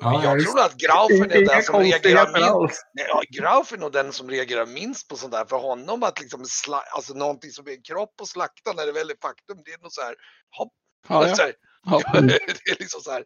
[0.00, 0.46] Ja, jag visst.
[0.52, 2.86] tror att Graufen är den som reagerar minst.
[2.94, 5.44] Nej, Ja, Grauf är den som reagerar minst på sånt där.
[5.44, 8.92] För honom att liksom sla, alltså någonting som är en kropp och slakta när det
[8.92, 9.58] väl är faktum.
[9.64, 10.14] Det är nog så här.
[10.58, 10.72] Hopp,
[11.08, 11.34] Ja, ja.
[11.36, 11.52] så här
[12.22, 13.24] det är liksom så här.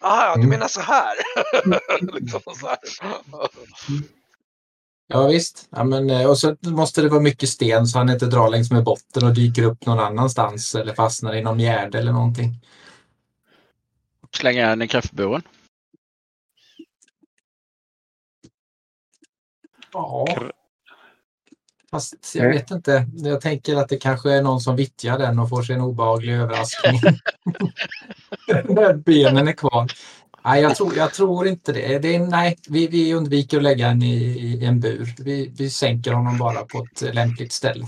[0.00, 0.50] Ah, ja, du Mm.
[0.50, 1.14] menar så här.
[2.20, 2.78] liksom så här.
[5.08, 5.68] Ja visst.
[5.70, 8.70] Ja, men, eh, och så måste det vara mycket sten så han inte drar längs
[8.70, 12.54] med botten och dyker upp någon annanstans eller fastnar i någon gärde eller någonting.
[14.34, 15.42] Slänga den i kräftburen.
[19.96, 20.26] Ja.
[21.90, 23.06] Fast jag vet inte.
[23.14, 26.34] Jag tänker att det kanske är någon som vittjar den och får sig en obehaglig
[26.34, 27.00] överraskning.
[28.74, 29.86] När benen är kvar.
[30.44, 31.98] Nej, jag tror, jag tror inte det.
[31.98, 35.14] det är, nej, vi, vi undviker att lägga den i, i en bur.
[35.18, 37.86] Vi, vi sänker honom bara på ett lämpligt ställe.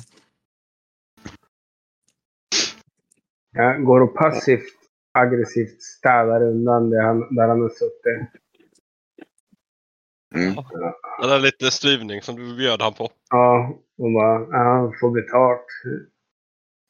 [3.53, 4.63] Jag går och passivt
[5.13, 8.43] aggressivt städar undan det han, där han har suttit.
[10.35, 10.55] Mm.
[11.21, 13.11] Den där lite stuvning som du bjöd han på.
[13.31, 15.67] Ja, och bara, ja, får betalt.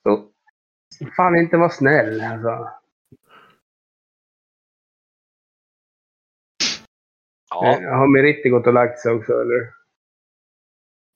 [0.03, 0.28] Så,
[1.16, 2.49] fan inte vara snäll alltså.
[7.51, 9.61] Ja, Eh, Har Meritti gått och lagt sig också eller?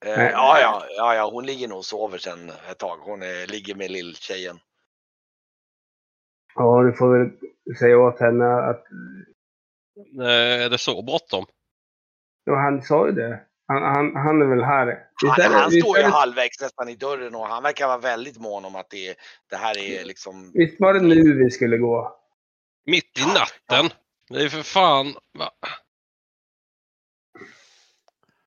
[0.04, 2.96] eh, ja, ja, ja, ja, hon ligger nog och sover sen ett tag.
[2.98, 4.58] Hon eh, ligger med lilltjejen.
[6.54, 7.30] Ja, du får väl
[7.78, 8.84] säga åt henne att...
[10.20, 11.46] Eh, Är det så bråttom?
[12.44, 13.40] Ja, han sa ju det.
[13.68, 14.98] Han, han, han är väl här.
[15.26, 18.76] Han, han står ju halvvägs nästan i dörren och han verkar vara väldigt mån om
[18.76, 19.14] att det,
[19.50, 20.50] det här är liksom...
[20.54, 22.16] Visst var det nu vi skulle gå?
[22.86, 23.90] Mitt i natten?
[24.28, 25.06] Det är för fan...
[25.38, 25.50] Va?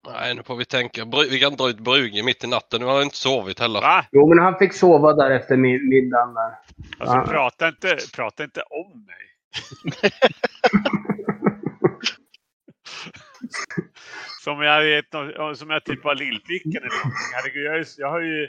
[0.08, 1.06] Nej, nu får vi tänka.
[1.30, 2.80] Vi kan dra ut Brugge mitt i natten.
[2.82, 3.82] Nu har jag inte sovit heller.
[3.82, 4.06] Va?
[4.12, 6.60] Jo, men han fick sova där efter mid- middagen där.
[7.00, 7.26] Alltså, Ja.
[7.28, 9.16] prata, inte, prata inte om mig.
[14.44, 15.06] som jag vet,
[15.58, 17.34] som jag typ var lillflickan eller någonting.
[17.34, 18.48] Herregud, jag, jag har ju...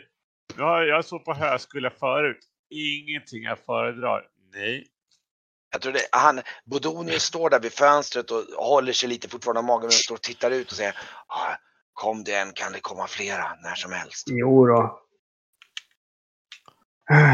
[0.56, 2.38] Jag har, jag såg på högskola förut.
[2.70, 4.24] Ingenting jag föredrar.
[4.54, 4.86] Nej.
[5.72, 9.66] Jag tror det, han, Bodonius står där vid fönstret och håller sig lite fortfarande om
[9.66, 10.94] magen och står och tittar ut och säger
[11.26, 11.56] ah,
[11.92, 14.26] Kom det en kan det komma flera när som helst.
[14.30, 15.00] Jo då.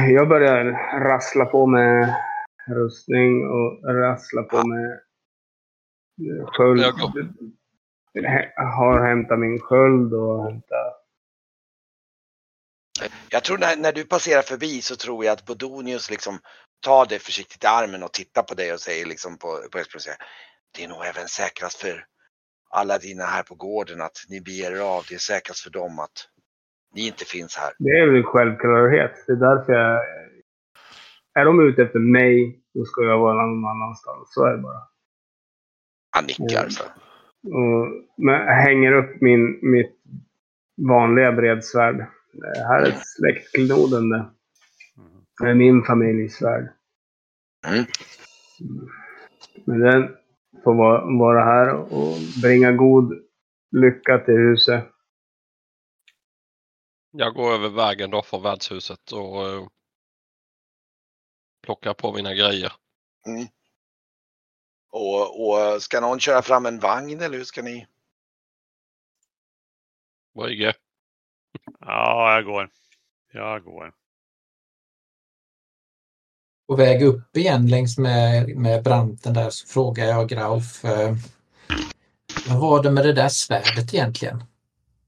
[0.08, 0.64] Jag börjar
[1.00, 2.14] rassla på med
[2.68, 4.66] rustning och rassla på Ja.
[4.66, 5.00] med
[6.46, 6.80] sköld.
[6.80, 7.12] Jag går.
[8.22, 10.98] Hä- Har hämtat min sköld och hämtat...
[13.30, 16.38] Jag tror när, när du passerar förbi så tror jag att Bodonius liksom
[16.80, 20.18] tar dig försiktigt i armen och tittar på dig och säger liksom på, på säger,
[20.76, 22.04] Det är nog även säkrast för
[22.70, 25.04] alla dina här på gården att ni beger er av.
[25.08, 26.28] Det är säkrast för dem att
[26.94, 27.72] ni inte finns här.
[27.78, 29.12] Det är väl en självklarhet.
[29.26, 30.00] Det är därför jag...
[31.34, 34.28] Är de ute efter mig, då ska jag vara någon annanstans.
[34.34, 34.91] Så är det bara.
[36.12, 36.60] Han nickar.
[36.60, 36.70] Mm.
[36.70, 36.84] Så.
[37.42, 39.96] Och, men jag hänger upp min, mitt
[40.88, 42.06] vanliga bredsvärd.
[42.32, 44.30] Det här är ett släktklenoden det.
[45.40, 46.72] Det är min familjs svärd.
[47.66, 47.84] Mm.
[49.64, 50.16] Men den
[50.64, 53.12] får vara, vara här och bringa god
[53.70, 54.88] lycka till huset.
[57.10, 59.66] Jag går över vägen då från värdshuset och eh,
[61.66, 62.72] plockar på mina grejer.
[63.26, 63.46] Mm.
[64.92, 67.86] Och, och ska någon köra fram en vagn eller hur ska ni?
[70.34, 70.74] Brygge.
[71.80, 72.70] Ja, jag går.
[73.32, 73.92] Jag går.
[76.68, 80.84] På väg upp igen längs med, med branten där så frågar jag Grauf.
[80.84, 81.14] Eh,
[82.48, 84.44] vad var det med det där svärdet egentligen?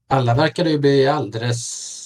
[0.07, 2.04] Alla verkade ju bli alldeles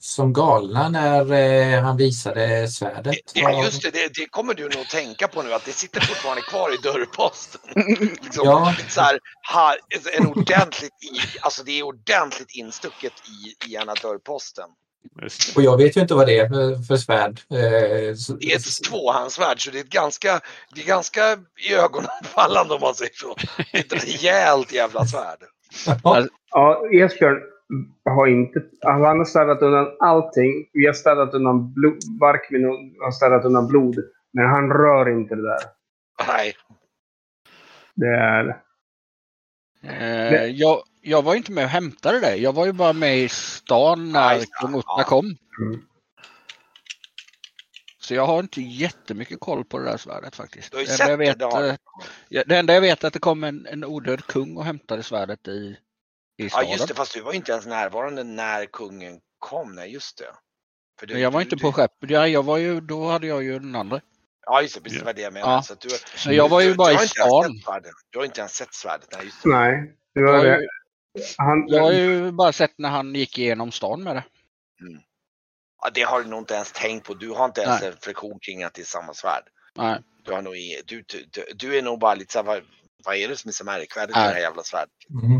[0.00, 3.16] som galna när eh, han visade svärdet.
[3.34, 6.42] Ja, just det, det, det kommer du nog tänka på nu att det sitter fortfarande
[6.42, 7.60] kvar i dörrposten.
[8.22, 8.74] liksom, Ja.
[8.88, 9.76] så här, här,
[10.18, 14.68] en ordentligt i, alltså det är ordentligt instucket i, i ena dörrposten.
[15.56, 17.40] Och jag vet ju inte vad det är för- för svärd.
[17.50, 17.56] Eh,
[18.40, 20.40] Det är ett tvåhandsvärd så det är ett ganska,
[20.74, 21.38] det är ganska
[21.70, 23.36] iögonenfallande om man säger så.
[23.72, 25.38] Det är ett rejält jävla svärd.
[26.04, 27.36] Ja, Ja, Esbjörn
[28.04, 28.62] har inte...
[28.82, 30.68] Han har städat undan allting.
[30.72, 31.98] Vi har städat undan blod.
[32.20, 32.64] Barkvin
[33.00, 33.96] har städat undan blod.
[34.32, 35.60] Men han rör inte det där.
[36.28, 36.54] Nej,
[37.94, 38.60] Det är...
[39.82, 42.36] Eh, jag, jag var ju inte med och hämtade det.
[42.36, 45.04] Jag var ju bara med i stan när Ja.
[45.06, 45.24] kom.
[45.60, 45.80] Mm.
[47.98, 50.72] Så jag har inte jättemycket koll på det där svärdet faktiskt.
[50.72, 51.24] Det enda, jag det.
[51.24, 54.56] vet, det eh, det enda jag vet är att det kom en, en odöd kung
[54.56, 55.76] och hämtade svärdet i
[56.44, 56.70] Ja staden.
[56.70, 59.74] just det, fast du var inte ens närvarande när kungen kom.
[59.74, 60.34] Nej just det.
[61.00, 62.10] För du, Men jag var du- inte du- på skeppet.
[62.10, 64.00] Ja, jag var ju, då hade jag ju den andra.
[64.46, 65.52] Ja just det, precis det var det jag menade.
[65.52, 65.62] Ja.
[65.62, 67.60] Så att du, Så jag var ju du, bara du i stan.
[68.10, 69.08] Du har inte ens sett svärdet.
[69.12, 69.48] Nej, just det.
[69.48, 69.96] Nej.
[70.14, 70.60] Du Jag har har det.
[70.60, 70.68] ju,
[71.36, 74.24] Han, jag har ju bara sett när han gick igenom stan med det.
[75.82, 77.14] Ja, det har du nog inte ens tänkt på.
[77.14, 77.88] Du har inte ens Nej.
[77.88, 79.42] en reflektion kring att det är samma svärd.
[79.76, 79.98] Nej.
[80.24, 82.62] Du, har nog, i- du, du, du, är nog bara lite såhär, vad,
[83.04, 84.90] vad är det som är så märkvärdigt med det här jävla svärdet?
[85.24, 85.38] Mm.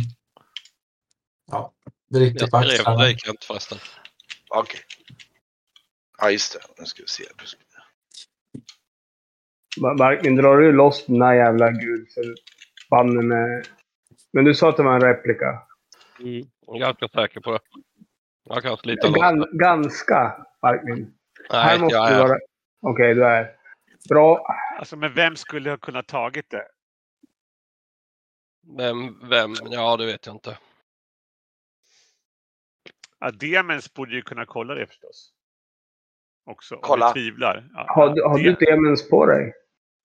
[1.51, 1.73] Ja,
[2.11, 3.03] vrickar Jag på skrev axlarna.
[3.05, 3.79] det Kent förresten.
[4.51, 4.81] Okej.
[6.19, 7.25] Ja just det, nu ska vi se.
[9.99, 13.67] Barkvin, drar du loss den där jävla gudförbannen med...
[14.33, 15.63] Men du sa att det var en replika.
[16.19, 17.61] Jag är ganska säker på det.
[18.45, 19.21] Jag kanske lite lost.
[19.21, 21.15] Gan, ganska, Barkvin.
[21.51, 22.29] Här Nej, måste jag du är.
[22.29, 22.39] vara...
[22.83, 23.57] Okej, du är.
[24.09, 24.47] Bra.
[24.79, 26.67] Alltså, men vem skulle ha kunnat tagit det?
[28.77, 29.55] Vem, vem?
[29.71, 30.59] Ja, det vet jag inte.
[33.21, 35.33] Ja, Demens borde ju kunna kolla det förstås.
[36.47, 37.07] Också, om Kolla.
[37.07, 37.69] du tvivlar.
[37.75, 39.53] Ja, Har, du- har du demens på dig?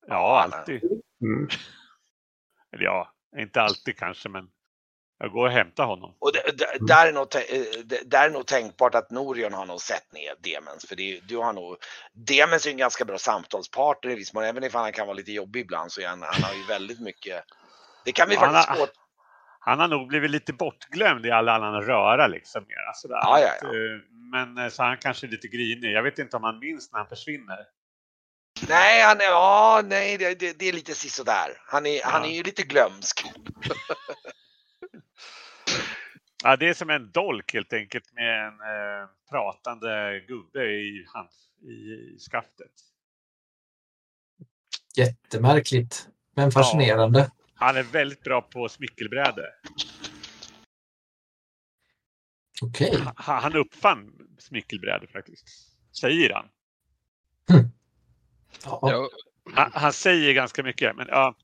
[0.08, 0.84] Ja, alltid.
[1.22, 1.48] Mm.
[2.74, 4.50] Eller ja, inte alltid kanske, men
[5.20, 6.16] jag går och hämtar honom.
[6.20, 9.82] Och det, det, där, är nog, eh, där är nog tänkbart att Norion har nog
[9.82, 10.86] sett ner Demens.
[10.86, 11.78] För det, du har nog,
[12.14, 14.44] Demens är en ganska bra samtalspartner i viss mån.
[14.44, 17.00] Även om han kan vara lite jobbig ibland så är han, han har ju väldigt
[17.00, 17.44] mycket.
[18.06, 18.88] Det kan vi Han faktiskt få.
[19.66, 22.64] Han har nog blivit lite bortglömd i all annan röra liksom.
[22.68, 23.16] Mera, sådär.
[23.16, 23.68] Ja, ja, ja.
[23.68, 25.92] Att, eh, Men eh, så han kanske är lite grinig.
[25.92, 27.58] Jag vet inte om han minns när han försvinner.
[28.70, 31.62] Nej, han är, ja, nej, det, det, det är lite sisådär.
[31.68, 32.30] Han är, han Ja.
[32.30, 33.24] är ju lite glömsk.
[36.44, 41.30] Ja, det är som en dolk helt enkelt med en eh, pratande gubbe i, hand,
[41.62, 42.72] i, i skaftet.
[44.98, 47.32] Jättemärkligt, men fascinerande.
[47.56, 49.54] Han är väldigt bra på smickelbräde.
[52.62, 52.98] Okej.
[53.18, 55.46] Ha- Han uppfann smickelbräde faktiskt.
[56.02, 56.46] Säger han.
[58.64, 58.80] Ja.
[58.82, 59.10] Jag,
[59.56, 61.36] Han, han säger ganska mycket, men ja.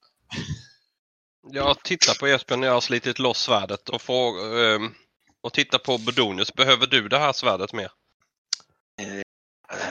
[1.52, 4.94] jag tittar på Esbjörn när jag har slitit loss svärdet och, frågar, ehm,
[5.42, 6.54] och tittar på Bedonius.
[6.54, 7.92] Behöver du det här svärdet mer?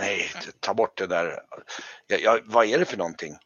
[0.00, 1.40] Nej, ta bort det där.
[2.06, 3.36] Ja, ja, vad är det för någonting?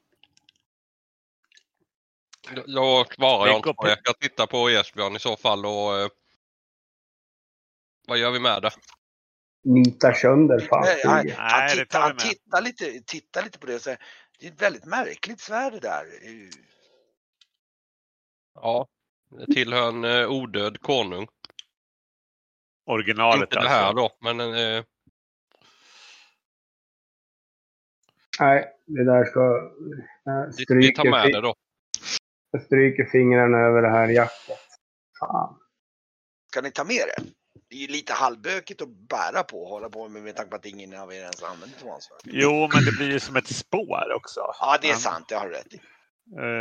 [2.67, 3.75] Jag svarar Det jag inte på.
[3.75, 6.09] på- Jag kan titta på Esbjörn i så fall och eh,
[8.07, 8.71] vad gör vi med det?
[9.65, 10.83] Nita sönder fan.
[10.85, 13.99] Nej, han, det tittar, han tittar, lite, tittar lite på det och säger
[14.39, 16.05] det är ett väldigt märkligt svärd det där.
[18.55, 18.87] Ja,
[19.31, 21.29] det tillhör en eh, odöd konung.
[22.87, 23.75] Originalet inte det alltså.
[23.75, 24.85] här då, men eh,
[28.41, 29.41] Nej, det där ska...
[30.25, 31.55] Jag vi, tar med det då.
[32.55, 34.59] Jag stryker fingrarna över det här jacket.
[35.21, 35.59] Fan.
[36.51, 37.25] Ska ni ta med det?
[37.71, 40.57] Det är ju lite halvbökigt att bära på och hålla på med med tanke på
[40.57, 42.21] att ingen av er ens använder tvåhandsvärd.
[42.25, 44.41] Jo, men det blir ju som ett spår också.
[44.61, 45.29] Ja, det är sant.
[45.29, 45.77] Det har du rätt i.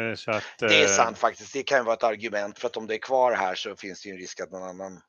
[0.10, 1.54] Eh, Så att, Det är eh, sant faktiskt.
[1.54, 4.02] Det kan ju vara ett argument för att om det är kvar här så finns
[4.04, 5.02] det ju en risk att någon annan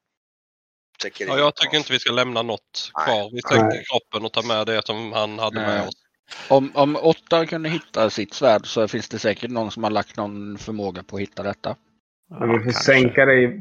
[1.03, 1.80] checkar Ja, jag tycker oss.
[1.80, 3.30] inte vi ska lämna något Nej, kvar.
[3.30, 3.70] Vi nej.
[3.72, 5.89] täcker kroppen och tar med det som han hade med Nej.
[5.89, 5.95] oss.
[6.49, 10.16] Om, om Ottar kunde hitta sitt svärd så finns det säkert någon som har lagt
[10.16, 11.77] någon förmåga på att hitta detta.
[12.31, 12.83] Men vi får kanske.
[12.83, 13.61] sänka dig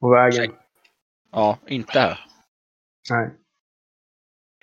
[0.00, 0.52] på vägen.
[1.32, 2.20] Ja, inte här.
[3.10, 3.30] Nej.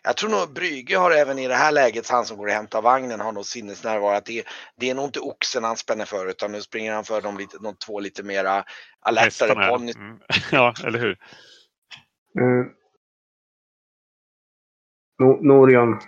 [0.06, 2.82] Jag tror nog Brygge har även i det här läget, han som går och hämtar
[2.82, 4.44] vagnen, har nog sinnesnärvaro att det,
[4.76, 7.58] det är nog inte oxen han spänner för utan nu springer han för de, lite,
[7.58, 8.64] de två lite mera
[9.00, 9.96] alertare ponnys.
[9.96, 10.20] Mm.
[10.52, 11.18] Ja, eller hur?
[12.42, 12.66] Uh,
[15.20, 16.00] no, Norion.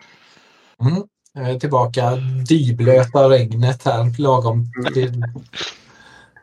[0.82, 1.04] Mm.
[1.34, 2.12] Jag är tillbaka.
[2.50, 4.22] Dyblöt av regnet här.
[4.22, 4.66] Lagom.
[4.94, 5.14] Det,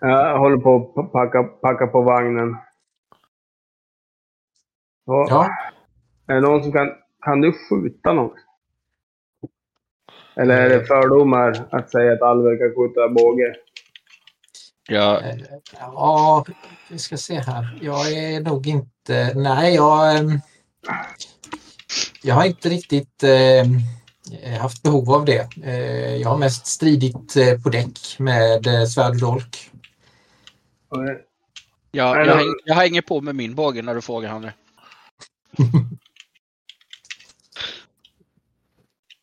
[0.01, 2.57] Jag håller på att packa, packa på vagnen.
[5.05, 5.51] Så, ja,
[6.27, 6.89] Är det någon som kan...
[7.25, 8.31] Kan du skjuta någon?
[10.37, 13.55] Eller är det fördomar att säga att Alver kan skjuta båge?
[14.89, 15.21] Ja,
[15.81, 16.45] ja,
[16.91, 17.79] vi ska se här.
[17.83, 19.33] Jag är nog inte...
[19.35, 20.19] Nej, jag...
[20.19, 20.41] ehm,
[22.23, 23.65] Jag har inte riktigt eh,
[24.61, 25.49] haft behov av det.
[25.65, 29.71] Eh, jag har mest stridit eh, på däck med eh, svärd och dolk.
[30.95, 31.17] Eh,
[31.91, 34.55] Jag, jag, jag hänger på med min båge när du frågar han det.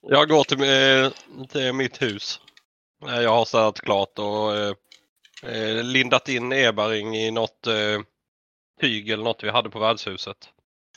[0.01, 1.12] Jag går till, eh,
[1.47, 2.39] till mitt hus.
[3.07, 4.74] Eh, Jag har städat klart och eh,
[5.43, 8.01] eh, lindat in Ebaring i något eh,
[8.82, 10.38] tyg eller något vi hade på värdshuset.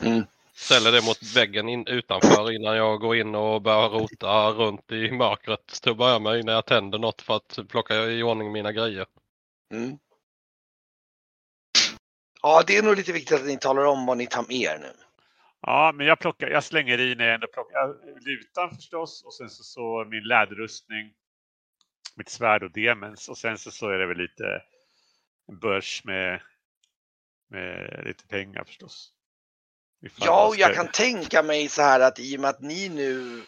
[0.01, 0.25] Mm.
[0.55, 5.11] Ställer det mot väggen in, utanför innan jag går in och börjar rota runt i
[5.11, 8.73] mörkret till att börja med innan jag tänder något för att plocka i ordning mina
[8.73, 9.07] grejer.
[9.73, 9.99] Mm.
[12.43, 14.79] Ja, det är nog lite viktigt att ni talar om vad ni tar med er
[14.79, 14.93] nu.
[15.61, 19.51] Ja, men jag, plockar, jag slänger i när jag ändå plockar lutan förstås och sen
[19.51, 21.13] så, så min läderrustning,
[22.17, 24.63] mitt svärd och demens och sen så, så är det väl lite
[25.61, 26.43] börs med,
[27.51, 29.13] med lite pengar förstås.
[30.17, 33.43] Ja, och jag kan tänka mig så här att i och med att ni nu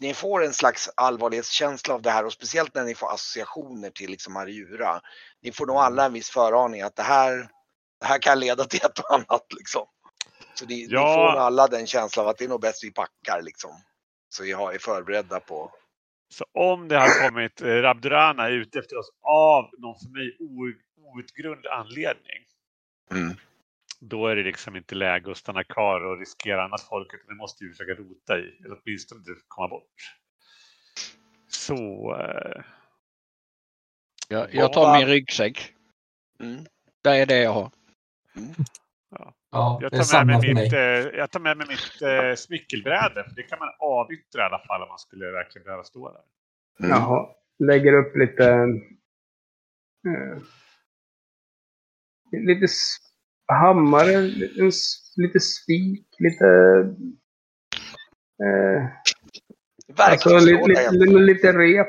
[0.00, 4.10] ni får en slags allvarlighetskänsla av det här och speciellt när ni får associationer till
[4.10, 5.00] liksom Arjura.
[5.42, 7.48] Ni får nog alla en viss föraning att det här,
[8.00, 9.86] det här kan leda till ett och annat liksom.
[10.54, 11.14] Så ni, ni Ja.
[11.14, 13.70] får nog alla den känslan av att det är nog bäst vi packar liksom.
[14.28, 15.72] Så vi har- är förberedda på.
[16.34, 21.14] Så om det har kommit eh, Rabdurana ute efter oss av någon för mig ou-
[21.16, 22.44] outgrundlig anledning.
[23.10, 23.36] Mm.
[24.00, 27.14] Då är det liksom inte läge att stanna kvar och riskera annat folk.
[27.14, 28.58] Utan det måste vi försöka rota i.
[28.64, 29.94] Eller åtminstone komma bort.
[31.48, 31.74] Så...
[32.20, 32.62] Eh,
[34.28, 34.98] Jag, jag tar Ja.
[34.98, 35.74] min ryggsäck.
[36.40, 36.64] Mm.
[37.02, 37.70] Det är det jag har.
[39.50, 40.80] Ja, jag, det är tar med mig mitt, eh,
[41.18, 43.24] jag tar med mig mitt eh, smickelbräde.
[43.24, 46.22] För det kan man avyttra i alla fall om man skulle verkligen behöva stå där.
[46.80, 46.90] Mm.
[46.90, 47.28] Jaha.
[47.58, 48.44] Lägger upp lite...
[50.06, 50.38] Eh,
[52.32, 52.68] lite
[53.54, 54.70] hammare, en
[55.16, 56.46] lite spik, lite...
[58.42, 58.84] Eh,
[59.98, 61.88] alltså Verktygslåda lite, helt lite, lite rep.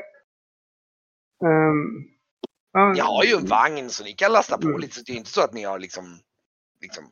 [1.44, 2.08] Um,
[2.72, 4.80] ja, Ni har ju en vagn så ni kan lasta på Mm.
[4.80, 4.94] lite.
[4.94, 6.18] Så det är inte så att ni har liksom,
[6.80, 7.04] liksom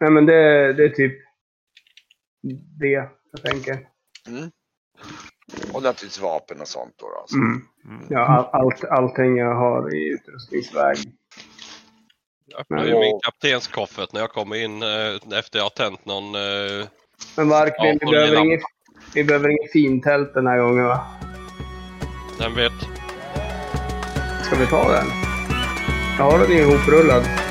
[0.00, 1.18] Nej, men det, det är typ
[2.78, 3.10] det jag
[3.42, 3.88] tänker.
[4.26, 4.50] mm.
[5.74, 7.06] Och naturligtvis vapen och sånt då.
[7.08, 7.36] då så.
[7.36, 7.62] Mm.
[7.84, 8.06] Mm.
[8.10, 10.96] Ja, all, allt, allting jag har i utrustningsväg.
[12.50, 16.34] Jag öppnar ju min kaptenskoffert när jag kommer in eh, efter jag har tänt någon
[16.34, 16.86] eh,
[17.36, 18.60] Men Varkmin, Ja, vi, behöver inget,
[19.14, 21.06] vi behöver inget fintält den här gången va?
[22.38, 22.72] Den vet.
[24.44, 25.06] Ska vi ta den?
[26.18, 27.49] Jag har den ihoprullad.